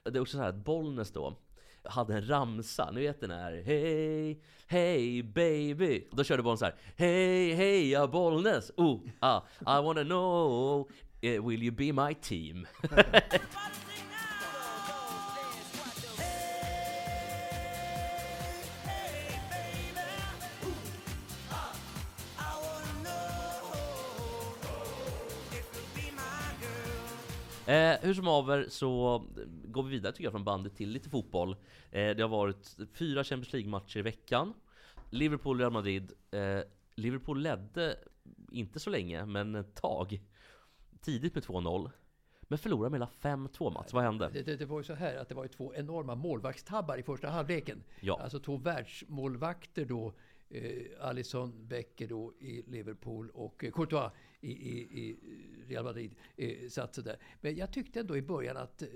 [0.03, 1.35] Det är också så här att Bollnäs då
[1.83, 6.75] hade en ramsa, ni vet den här Hej, hej baby Då körde Bollnäs så här
[6.95, 8.71] Hej, heja Bollnäs!
[8.77, 10.89] Oh, ah, I wanna know
[11.21, 12.67] eh, Will you be my team?
[27.69, 29.23] Eh, hur som haver så
[29.65, 31.55] går vi vidare tycker jag från bandet till lite fotboll.
[31.91, 34.53] Eh, det har varit fyra Champions League-matcher i veckan.
[35.09, 36.11] Liverpool, Real Madrid.
[36.31, 36.59] Eh,
[36.95, 37.97] Liverpool ledde,
[38.51, 40.21] inte så länge, men ett tag.
[41.01, 41.91] Tidigt med 2-0.
[42.41, 44.29] Men förlorade med hela 5-2 Mats, vad hände?
[44.33, 47.03] Det, det, det var ju så här att det var ju två enorma målvaktstabbar i
[47.03, 47.83] första halvleken.
[47.99, 48.19] Ja.
[48.23, 50.13] Alltså två världsmålvakter då.
[50.49, 54.11] Eh, Alisson Becker då i Liverpool och eh, Courtois
[54.41, 55.17] i, i, i
[55.67, 57.17] Real Madrid eh, satt sig där.
[57.41, 58.87] Men jag tyckte ändå i början att eh,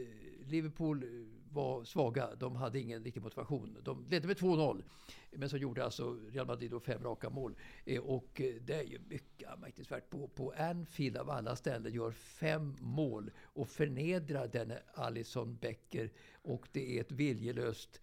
[0.47, 1.09] Liverpool eh,
[1.53, 2.35] var svaga.
[2.35, 3.77] De hade ingen riktig motivation.
[3.83, 4.83] De ledde med 2-0.
[5.31, 7.55] Men så gjorde alltså Real Madrid då fem raka mål.
[8.01, 10.09] Och det är ju mycket anmärkningsvärt.
[10.09, 16.11] På, på Anfield av alla ställen gör fem mål och förnedrar denne Alisson Becker.
[16.41, 18.01] Och det är ett viljelöst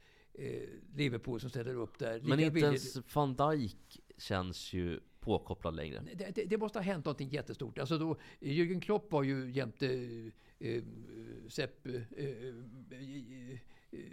[0.95, 2.21] Liverpool som ställer upp där.
[2.21, 6.03] Men Lika inte vilje- ens van Dijk känns ju påkopplad längre.
[6.15, 7.79] det, det, det måste ha hänt någonting jättestort.
[7.79, 9.87] Alltså då, Jürgen Klopp var ju jämte
[10.59, 10.83] eh,
[11.49, 13.59] Sepp, eh, eh,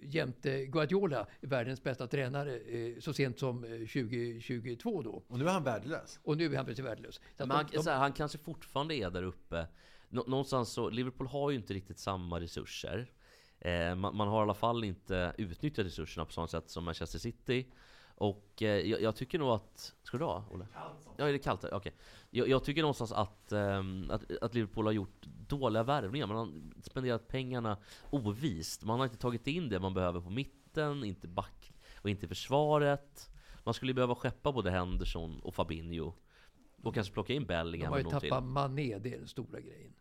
[0.03, 5.23] jämte Guardiola världens bästa tränare eh, så sent som eh, 2022 då.
[5.27, 6.19] Och nu är han värdelös.
[6.23, 7.21] Och nu är han plötsligt värdelös.
[7.37, 9.67] Men han, de- de- så här, han kanske fortfarande är där uppe.
[10.09, 13.11] Nå, någonstans så, Liverpool har ju inte riktigt samma resurser.
[13.59, 17.19] Eh, man, man har i alla fall inte utnyttjat resurserna på samma sätt som Manchester
[17.19, 17.65] City.
[18.17, 19.95] Och eh, jag, jag tycker nog att...
[20.03, 20.67] Ska du ha, Olle?
[21.17, 21.63] Ja, är det kallt?
[21.63, 21.93] Okej.
[22.29, 26.27] Jag, jag tycker någonstans att, ehm, att, att Liverpool har gjort dåliga värvningar.
[26.27, 27.77] Man har spenderat pengarna
[28.09, 28.83] ovist.
[28.83, 33.29] Man har inte tagit in det man behöver på mitten, inte back och inte försvaret.
[33.63, 36.13] Man skulle behöva skeppa både Henderson och Fabinho.
[36.83, 39.93] Och kanske plocka in de Bellingham har ju tappat Mané, det är den stora grejen.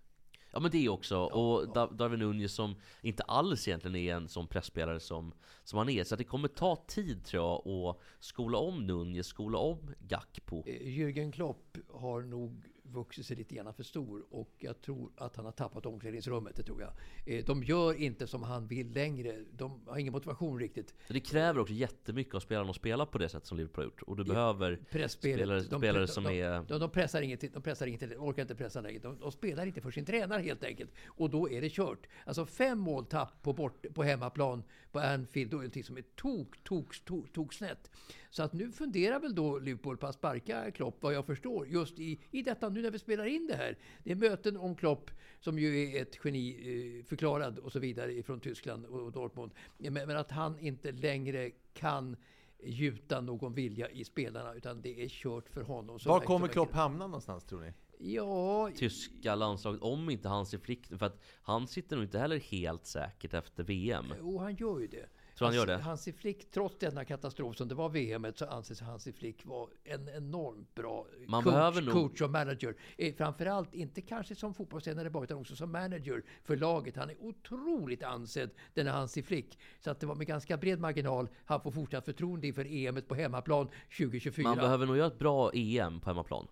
[0.57, 1.19] Ja men det också.
[1.19, 5.33] och Da- Darwin Nunez som inte alls egentligen är en sån pressspelare som,
[5.65, 6.05] som han är.
[6.05, 10.63] Så det kommer ta tid tror jag att skola om Nunez, skola om Gakpo.
[10.67, 15.37] Eh, Jürgen Klopp har nog vuxit sig lite grann för stor och jag tror att
[15.37, 16.93] han har tappat omklädningsrummet, det tror jag.
[17.39, 19.45] Eh, De gör inte som han vill längre.
[19.53, 20.95] De har ingen motivation riktigt.
[21.07, 23.91] Så det kräver också jättemycket av spelarna att spela på det sätt som Liverpool har
[23.91, 24.03] gjort.
[24.03, 26.63] Och du behöver spelare, De- spelare de, som de, är...
[26.69, 28.99] De, de pressar inget, de pressar inget, orkar inte pressa längre.
[28.99, 30.91] De, de spelar inte för sin tränare helt enkelt.
[31.07, 32.07] Och då är det kört.
[32.27, 34.63] Alltså fem måltapp på, bort, på hemmaplan
[34.93, 37.91] på Anfield, då är det någonting som är tok, tok, tok, tok snett.
[38.31, 41.99] Så att nu funderar väl då Liverpool på att sparka Klopp, vad jag förstår, just
[41.99, 43.79] i, i detta nu när vi spelar in det här.
[44.05, 45.11] Det är möten om Klopp,
[45.41, 49.53] som ju är ett geni, eh, förklarad och så vidare från Tyskland och, Dortmund.
[49.79, 52.17] Men, men att han inte längre kan
[52.63, 55.99] gjuta någon vilja i spelarna, utan det är kört för honom.
[56.05, 57.73] Var kommer Klopp hamna någonstans tror ni?
[57.99, 60.87] Ja, Tyska landslaget, om inte han ser flick...
[60.87, 64.05] För att han sitter nog inte heller helt säkert efter VM.
[64.19, 65.07] Jo, han gör ju det.
[65.39, 65.77] Tror han gör det?
[65.77, 70.09] Hansi Flick, trots denna katastrof som det var VM, så anses Hansi Flick vara en
[70.09, 72.77] enormt bra Man coach, behöver nog- coach och manager.
[72.99, 76.97] Eh, framförallt inte kanske som fotbollstränare bara, utan också som manager för laget.
[76.97, 79.59] Han är otroligt ansedd, denna Hansi Flick.
[79.81, 83.15] Så att det var med ganska bred marginal han får fortsatt förtroende inför EM på
[83.15, 83.69] hemmaplan
[83.99, 84.49] 2024.
[84.49, 86.47] Man behöver nog göra ett bra EM på hemmaplan.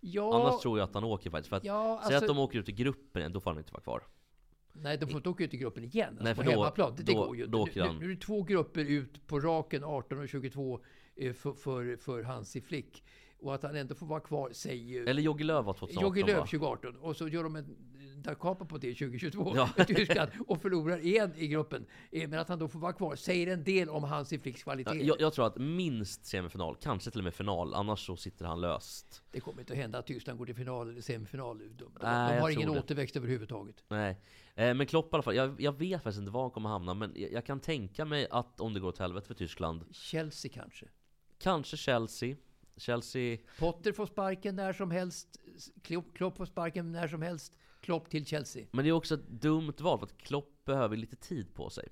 [0.00, 1.48] ja, Annars tror jag att han åker faktiskt.
[1.48, 3.58] För att, Ja, säg att alltså- de åker ut i gruppen igen, då får han
[3.58, 4.02] inte vara kvar.
[4.82, 6.08] Nej, de får inte åka ut i gruppen igen.
[6.08, 6.94] Alltså Nej, på för då- hemmaplan.
[6.96, 7.96] Det, det då- går ju då Nu, han.
[7.98, 10.80] nu är det två grupper ut på raken, 18 och 22,
[11.16, 13.04] eh, för, för, för Hansi Flick.
[13.40, 15.06] Och att han ändå får vara kvar säger.
[15.06, 16.46] Eller Jogge Löw var 2018 Jogge Löw va?
[16.46, 16.96] 2018.
[16.96, 17.76] Och så gör de en
[18.16, 19.68] da capo på det 2022 Ja.
[19.78, 21.86] i Tyskland och förlorar igen i gruppen.
[22.10, 24.90] Eh, Men att han då får vara kvar säger en del om Hansi Flicks kvalitet.
[24.94, 28.44] Ja, jag, jag tror att minst semifinal, kanske till och med final, annars så sitter
[28.44, 29.22] han löst.
[29.30, 31.58] Det kommer inte att hända att Tyskland går till final eller semifinal.
[31.58, 32.78] De, de, Nej, de har ingen det.
[32.78, 33.84] återväxt överhuvudtaget.
[33.88, 34.20] Nej.
[34.56, 36.94] Eh, men Klopp i alla fall, jag, jag vet faktiskt inte var han kommer hamna,
[36.94, 40.50] men jag, jag kan tänka mig att om det går åt helvete för Tyskland, Chelsea
[40.54, 40.86] kanske.
[41.38, 42.36] kanske Chelsea.
[42.76, 45.40] Chelsea, Potter får sparken när som helst.
[46.14, 47.56] Klopp, får sparken när som helst.
[47.80, 48.66] Klopp till Chelsea.
[48.70, 51.88] men det är också ett dumt val för att Klopp behöver lite tid på sig.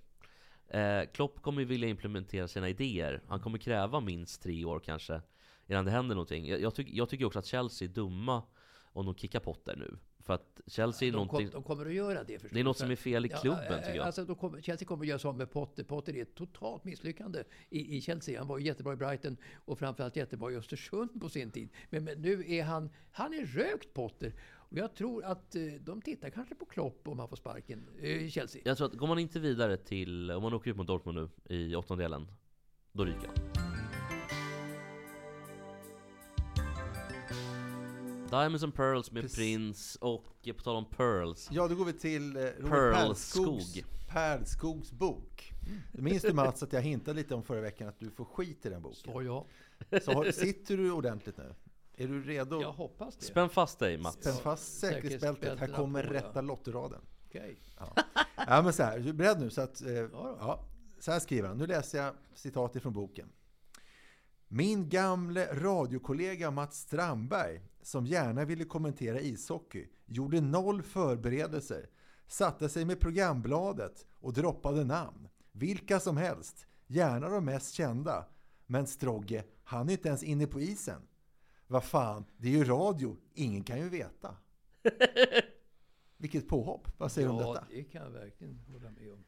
[0.69, 3.23] Eh, Klopp kommer ju vilja implementera sina idéer.
[3.29, 5.21] Han kommer kräva minst tre år kanske
[5.67, 6.49] innan det händer någonting.
[6.49, 8.43] Jag, jag, tyck, jag tycker också att Chelsea är dumma
[8.83, 9.99] om de kickar Potter nu.
[10.25, 11.51] För att Chelsea är De, någonting...
[11.53, 12.55] de kommer att göra det förstås.
[12.55, 14.07] Det är något som är fel i klubben, Ja, tycker jag.
[14.07, 15.85] Alltså, de kommer, Chelsea kommer att göra så med Potter.
[15.85, 18.39] Potter är ett totalt misslyckande i, i Chelsea.
[18.39, 21.69] Han var jättebra i Brighton och framförallt jättebra i Östersund på sin tid.
[21.91, 24.33] Men, men nu är han, han är rökt Potter.
[24.75, 28.11] Och jag tror att eh, de tittar kanske på Klopp om han får sparken eh,
[28.11, 28.63] i Chelsea.
[28.65, 31.57] Jag tror att går man inte vidare till, om man åker ut mot Dortmund nu
[31.57, 32.27] i åttondelen,
[32.93, 33.54] då ryker han.
[38.41, 39.39] Diamonds and Pearls med Precis.
[39.39, 41.49] Prince och eh, på tal om Pearls.
[41.53, 43.59] Ja, då går vi till eh, Robert Pärlskog.
[43.59, 45.53] Pärlskogs, Pärlskogs bok.
[45.93, 48.69] Minns du Mats att jag hintade lite om förra veckan att du får skit i
[48.69, 48.97] den boken?
[48.97, 49.47] Svar ja.
[50.03, 51.55] Så har, sitter du ordentligt nu?
[51.97, 52.61] Är du redo?
[52.61, 53.25] Jag hoppas det.
[53.25, 54.17] Spänn fast dig Mats.
[54.21, 55.59] Spänn fast säkerhetsbältet.
[55.59, 56.13] Här kommer ja.
[56.13, 57.01] rätta lotteraden.
[57.27, 57.61] Okej.
[58.37, 59.51] Ja, men så här, du är beredd nu?
[59.51, 60.65] Så, att, eh, ja,
[60.99, 61.59] så här skriver han.
[61.59, 63.29] Nu läser jag citat ifrån boken.
[64.57, 71.89] Min gamle radiokollega Mats Strandberg, som gärna ville kommentera ishockey, gjorde noll förberedelser,
[72.27, 75.29] satte sig med programbladet och droppade namn.
[75.53, 78.27] Vilka som helst, gärna de mest kända.
[78.67, 81.03] Men Strogge, han är inte ens inne på isen.
[81.67, 84.37] Vad fan, det är ju radio, ingen kan ju veta.
[86.17, 87.67] Vilket påhopp, vad säger du om Ja, detta?
[87.71, 89.25] det kan jag verkligen hålla med om.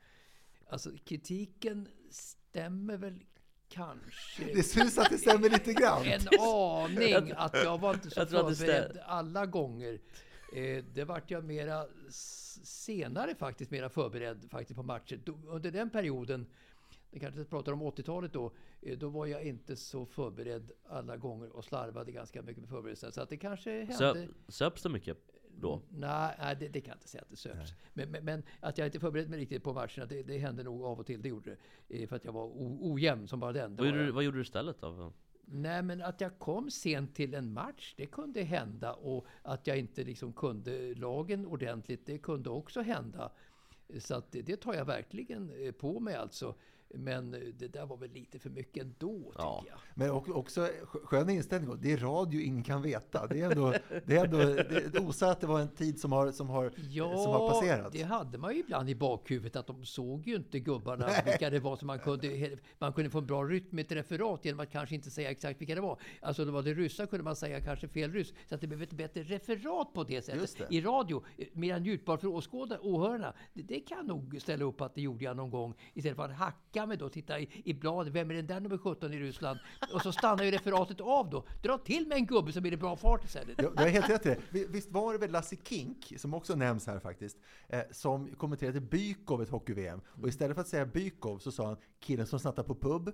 [0.68, 3.22] Alltså kritiken stämmer väl
[3.68, 4.44] kanske.
[4.54, 6.02] Det syns att det stämmer lite grann.
[6.04, 10.00] En aning att jag var inte så förberedd alla gånger.
[10.52, 11.86] Eh, det vart jag mera
[12.62, 15.20] senare faktiskt mera förberedd faktiskt på matcher.
[15.24, 16.46] Då, under den perioden,
[17.10, 18.52] vi kanske pratar om 80-talet då,
[18.82, 23.10] eh, då var jag inte så förberedd alla gånger och slarvade ganska mycket med förberedelser.
[23.10, 23.94] Så att det kanske hände.
[23.96, 25.18] Sö, söps det mycket
[25.61, 25.82] då?
[25.88, 27.74] Nej, det, det kan jag inte säga att det söps.
[27.94, 30.84] Men, men, men att jag inte förberett mig riktigt på matcherna, det, det hände nog
[30.84, 31.22] av och till.
[31.22, 31.57] Det gjorde
[31.88, 32.02] det.
[32.02, 33.76] Eh, För att jag var o, ojämn som bara den.
[33.76, 35.12] Vad gjorde, du, vad gjorde du istället då?
[35.48, 38.92] Nej, men att jag kom sent till en match, det kunde hända.
[38.92, 43.32] Och att jag inte liksom kunde lagen ordentligt, det kunde också hända.
[43.98, 46.54] Så det, det tar jag verkligen eh, på mig alltså.
[46.95, 49.64] Men eh, det där var väl lite för mycket ändå, tycker Ja.
[49.68, 49.78] jag.
[49.95, 51.76] Men också skö- skön inställning.
[51.80, 53.26] Det är radio, ingen kan veta.
[53.26, 53.74] Det är ändå,
[54.07, 54.39] det är ändå
[54.93, 57.93] det osar att det var en tid som har, som har, Ja, som har passerat.
[57.93, 61.61] det hade man ju ibland i bakhuvudet att de såg ju inte gubbarna vilka det
[61.61, 61.76] var.
[61.76, 64.95] Så man kunde, man kunde få en bra rytm med ett referat genom att kanske
[64.95, 65.99] inte säga exakt vilka det var.
[66.20, 68.32] Alltså det var det ryssa kunde man säga kanske fel ryss.
[68.49, 70.68] Så att det blev ett bättre referat på det Just sättet.
[70.68, 70.74] det.
[70.76, 73.34] I radio, mer njutbart för åskådare, åhörarna.
[73.55, 75.74] Det, det kan nog ställa upp att det gjorde jag någon gång.
[75.95, 78.12] Istället för att hacka mig då, titta i, i bladet.
[78.12, 79.59] Vem är den där nummer 17 i Ryssland?
[79.93, 81.45] Och så stannar ju referatet av då.
[81.62, 83.59] Dra till med en gubbe så blir det bra fart istället.
[83.59, 84.66] Du du har helt rätt i det.
[84.66, 87.37] Visst var det väl Lasse Kink, som också nämns här faktiskt,
[87.68, 90.01] eh, som kommenterade Bykov ett hockey-VM.
[90.22, 93.12] Och istället för att säga Bykov så sa han killen som snattar på pub.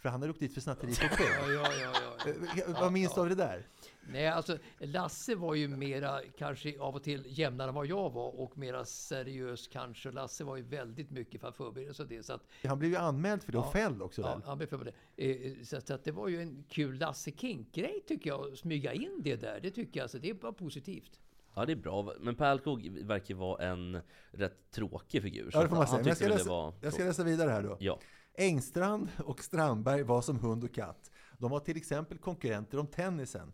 [0.00, 1.02] För han hade åkt dit för snatteri på.
[1.22, 1.92] Ja, ja, ja,
[2.24, 2.30] ja.
[2.66, 3.66] Eh, Vad minns du av det där?
[4.10, 8.40] Nej, alltså Lasse var ju mera kanske av och till jämnare än vad jag var
[8.40, 10.10] och mera seriös kanske.
[10.10, 12.22] Lasse var ju väldigt mycket för att förbereda sig för det.
[12.22, 13.70] Så att, Han blev ju anmäld för det och Ja.
[13.72, 14.42] fälld också ja, väl?
[14.46, 14.94] han blev förberedd.
[15.16, 18.58] Eh, Så, att- så att det var ju en kul Lasse Kink-grej tycker jag, att
[18.58, 19.60] smyga in det där.
[19.62, 21.20] Det tycker jag, så det var positivt.
[21.54, 25.50] Ja det är bra, men Pärlskog verkar vara en rätt tråkig figur.
[25.52, 26.02] Ja, det får man säga.
[26.06, 27.76] Jag ska, det läsa, var jag ska läsa vidare här då.
[27.80, 27.98] Ja.
[28.40, 31.10] Engstrand och Strandberg var som hund och katt.
[31.38, 33.52] De var till exempel konkurrenter om tennisen.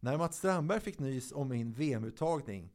[0.00, 2.72] När Mats Strandberg fick nys om min VM-uttagning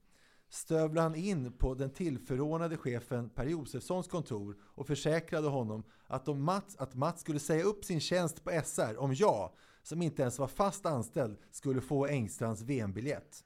[0.50, 6.44] stövlade han in på den tillförordnade chefen Per Josefssons kontor och försäkrade honom att, om
[6.44, 10.40] Mats, att Mats skulle säga upp sin tjänst på SR om jag, som inte ens
[10.40, 13.44] var fast anställd, skulle få Engstrands VM-biljett.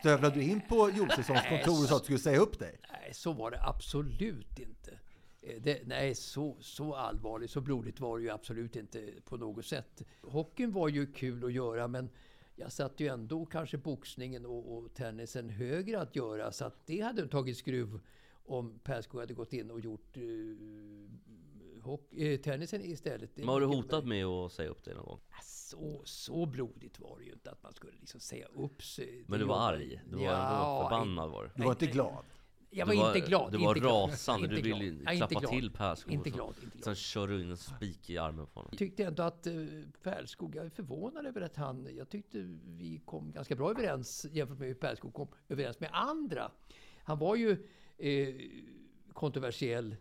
[0.00, 2.80] Stövlade du in på Josefssons kontor och sa att du skulle säga upp dig?
[2.92, 5.01] Nej, så var det absolut inte.
[5.42, 9.66] Eh, Det, nej, så, så allvarligt, så blodigt var det ju absolut inte på något
[9.66, 10.02] sätt.
[10.22, 12.10] Hockeyn var ju kul att göra, men
[12.56, 16.52] jag satte ju ändå kanske boxningen och, och tennisen högre att göra.
[16.52, 18.00] Så att det hade tagit skruv
[18.44, 21.08] om Perskog hade gått in och gjort uh,
[21.82, 23.36] hockey, eh, tennisen istället.
[23.36, 25.20] Men har du hotat med att säga upp dig någon gång?
[25.42, 29.24] Så, så blodigt var det ju inte att man skulle liksom säga upp sig.
[29.26, 30.02] Men du var arg?
[30.10, 31.50] Du var Ja, ändå förbannad var du?
[31.54, 32.24] Du var inte glad?
[32.74, 33.52] Jag Du var, inte glad.
[33.52, 35.52] Du var inte rasande, inte du ville inte klappa glad.
[35.52, 36.12] till Perskog.
[36.12, 36.84] Inte glad, inte glad.
[36.84, 38.68] Sen kör du in en spik i armen på honom.
[38.72, 39.54] Jag tyckte ändå att eh,
[40.02, 44.58] Pärlskog, jag är förvånad över att han, jag tyckte vi kom ganska bra överens jämfört
[44.58, 46.50] med hur Pärlskog kom överens med andra.
[47.04, 47.50] Han var ju
[47.98, 48.34] eh,
[49.12, 49.96] kontroversiell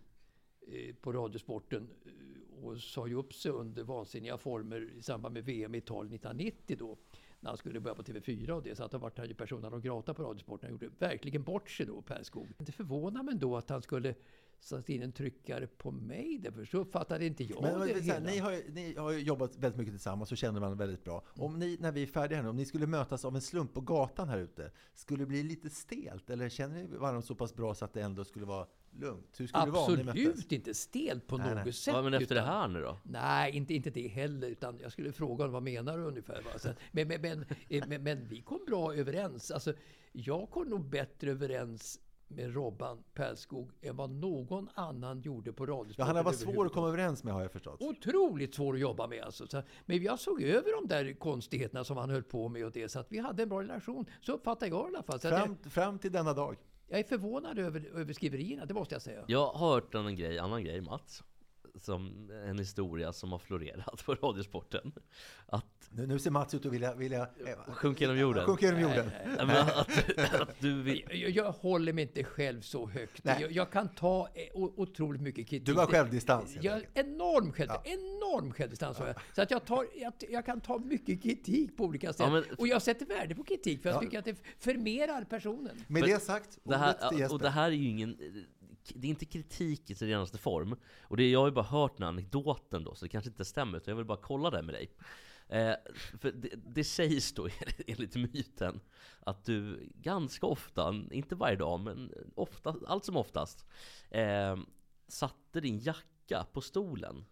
[0.67, 5.45] eh, på Radiosporten eh, och sa ju upp sig under vansinniga former i samband med
[5.45, 6.97] VM i Italien 1990 då.
[7.41, 8.75] När han skulle börja på TV4 och det.
[8.75, 10.69] Så att han vart han ju persona non grata på Radiosporten.
[10.69, 12.47] Han gjorde verkligen bort sig då, Pärlskog.
[12.57, 14.15] Det förvånar mig då att han skulle
[14.63, 16.39] satt in en tryckare på mig.
[16.43, 18.19] Därför så uppfattade inte jag Men, det men, här, hela.
[18.19, 21.23] ni, har, ni har jobbat väldigt mycket tillsammans och känner varandra väldigt bra.
[21.35, 21.45] Mm.
[21.45, 23.73] Om ni, när vi är färdiga här nu, om ni skulle mötas av en slump
[23.73, 26.29] på gatan här ute, skulle det bli lite stelt?
[26.29, 28.67] Eller känner ni varandra så pass bra så att det ändå skulle vara
[28.99, 29.39] lugnt?
[29.39, 30.25] Hur skulle det vara om ni möttes?
[30.27, 31.73] Absolut inte stelt på Nej, något nej.
[31.73, 31.93] sätt.
[31.93, 32.97] Ja, men efter det utan- här nu då?
[33.03, 34.47] Nej, inte, inte det heller.
[34.47, 36.43] Utan jag skulle fråga honom vad menar du ungefär.
[36.55, 39.51] Att- men, men, men, eh, men, men vi kom bra överens.
[39.51, 39.73] Alltså,
[40.11, 45.67] jag kom nog bättre överens med Robban Pärlskog än vad någon annan gjorde på Ja,
[45.73, 46.07] Radiosporten.
[46.07, 47.81] han har varit svår att komma överens med har jag förstått.
[47.81, 49.47] Otroligt svår att jobba med alltså.
[49.47, 52.89] Så, men jag såg över de där konstigheterna som han höll på med och det.
[52.89, 54.05] Så att vi hade en bra relation.
[54.21, 55.19] Så uppfattar jag i alla fall.
[55.19, 56.57] Fram, jag, fram till denna dag
[56.91, 59.23] jag är förvånad över, över skriverierna, det måste jag säga.
[59.27, 61.23] Jag har hört en grej, annan grej Mats.
[61.75, 64.91] Som en historia som har florerat på Radiosporten.
[65.45, 66.93] Att Nu, nu ser Mats ut att vilja...
[66.95, 68.45] vilja eh, sjunka genom jorden.
[68.45, 69.09] Sjunka genom jorden.
[69.37, 69.77] Nej, men att,
[70.41, 73.23] att du vill, Jag, jag håller mig inte själv så högt.
[73.23, 73.41] Nej.
[73.41, 75.65] Jag, jag kan ta eh, otroligt mycket kritik.
[75.65, 79.15] Du har självdistans, Jag, enorm, själv, enorm självdistans har jag.
[79.35, 82.19] Så att jag, tar, jag, jag kan ta mycket kritik på olika sätt.
[82.19, 83.99] Ja, men- och jag sätter värde på kritik för jag Ja.
[84.01, 85.75] tycker att det förmerar personen.
[85.75, 87.35] Med Men det sagt, det här, ordet till Jesper.
[87.35, 88.17] och det här är ju ingen
[88.83, 90.75] det är inte kritik i sin renaste form.
[91.01, 93.79] Och det, jag har ju bara hört den anekdoten då, så det kanske inte stämmer.
[93.79, 94.91] Så jag vill bara kolla det med dig.
[95.51, 95.73] Eh,
[96.19, 97.47] för det, det sägs då
[97.87, 98.79] enligt myten
[99.19, 103.65] att du ganska ofta, inte varje dag, men ofta, allt som oftast,
[104.09, 104.57] eh,
[105.07, 107.25] satte din jacka på stolen.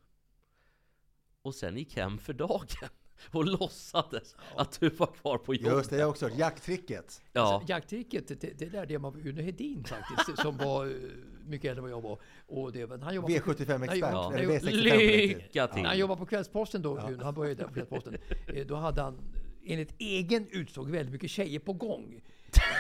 [1.42, 2.90] Och sen gick hem för dagen.
[3.32, 5.78] Och låtsades att du var kvar på jobbet.
[5.78, 6.38] Just det, jag har också hört.
[6.38, 7.22] Jakttricket.
[7.34, 7.42] Ja.
[7.42, 10.92] Alltså, jakttricket, det, det lärde jag mig av Uno Hedin faktiskt, som var eh,
[11.50, 12.18] mycket äldre än vad jag var.
[12.48, 15.82] Och det, var- han jobbade på- V75-expert, han jobbade- eller han V65 jobbade- Lycka till!
[15.82, 18.18] När han jobbade på Kvällsposten då, Uno, han började på Kvällsposten,
[18.56, 19.18] eh, då hade han
[19.66, 22.22] enligt egen utsåg väldigt mycket tjejer på gång.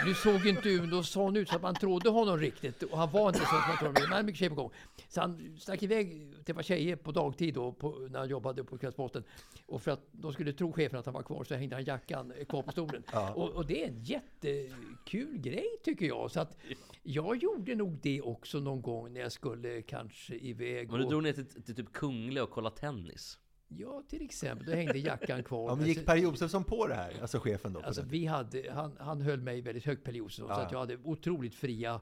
[0.05, 2.83] Nu såg inte Uno sån ut så att man trodde honom riktigt.
[2.83, 3.93] Och han var inte så som man trodde.
[3.93, 4.71] Men han hade mycket tjejer på gång.
[5.11, 8.77] Så han stack iväg till var tjejer på dagtid då, på, när han jobbade på
[8.77, 9.23] Kvällsposten.
[9.65, 12.33] Och för att de skulle tro chefen att han var kvar så hängde han jackan
[12.49, 13.03] kvar på stolen.
[13.35, 16.31] Och, och det är en jättekul grej tycker jag.
[16.31, 16.57] Så att
[17.03, 20.89] jag gjorde nog det också någon gång när jag skulle kanske iväg.
[20.89, 23.37] Men du och- drog ner till, till typ Kungliga och kollade tennis?
[23.67, 24.65] Ja, till exempel.
[24.65, 25.69] Då hängde jackan kvar.
[25.69, 27.13] Ja, men gick Per Josefsson på det här?
[27.21, 27.79] Alltså chefen då?
[27.81, 30.65] Alltså, vi hade, han, han höll mig väldigt högt, Per Josefsson, så Ja.
[30.65, 32.01] att jag hade otroligt fria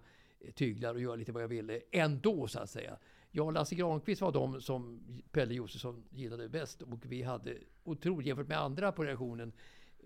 [0.55, 2.97] tyglar och göra lite vad jag ville ändå, så att säga.
[3.31, 4.99] Jag och Lasse Granqvist var de som
[5.31, 9.53] Pelle Josefsson gillade bäst och vi hade otroligt, jämfört med andra på reaktionen,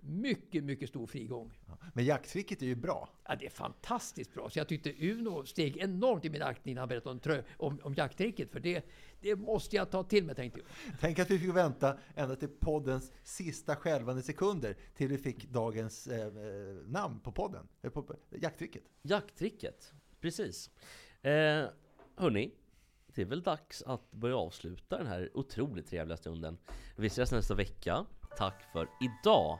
[0.02, 1.52] mycket, mycket stor frigång.
[1.94, 3.10] Men jakttricket är ju bra.
[3.28, 4.50] Ja, det är fantastiskt bra.
[4.50, 7.80] Så jag tyckte Uno steg enormt i min aktning när han berättade om, trö, om,
[7.84, 8.52] om jakttricket.
[8.52, 8.86] För det,
[9.22, 10.96] det måste jag ta till mig, tänkte jag.
[11.00, 16.08] Tänk att vi fick vänta ända till poddens sista skälvande sekunder till vi fick dagens
[16.08, 16.32] eh, eh,
[16.88, 17.68] namn på podden.
[17.82, 18.84] Eh, På, på, jakttricket.
[19.02, 20.70] Jakttricket, precis.
[21.22, 21.66] Eh,
[22.16, 22.52] hörni,
[23.08, 26.58] det är väl dags att börja avsluta den här otroligt trevliga stunden.
[26.98, 28.06] Vi ses nästa vecka.
[28.38, 29.60] Tack för idag!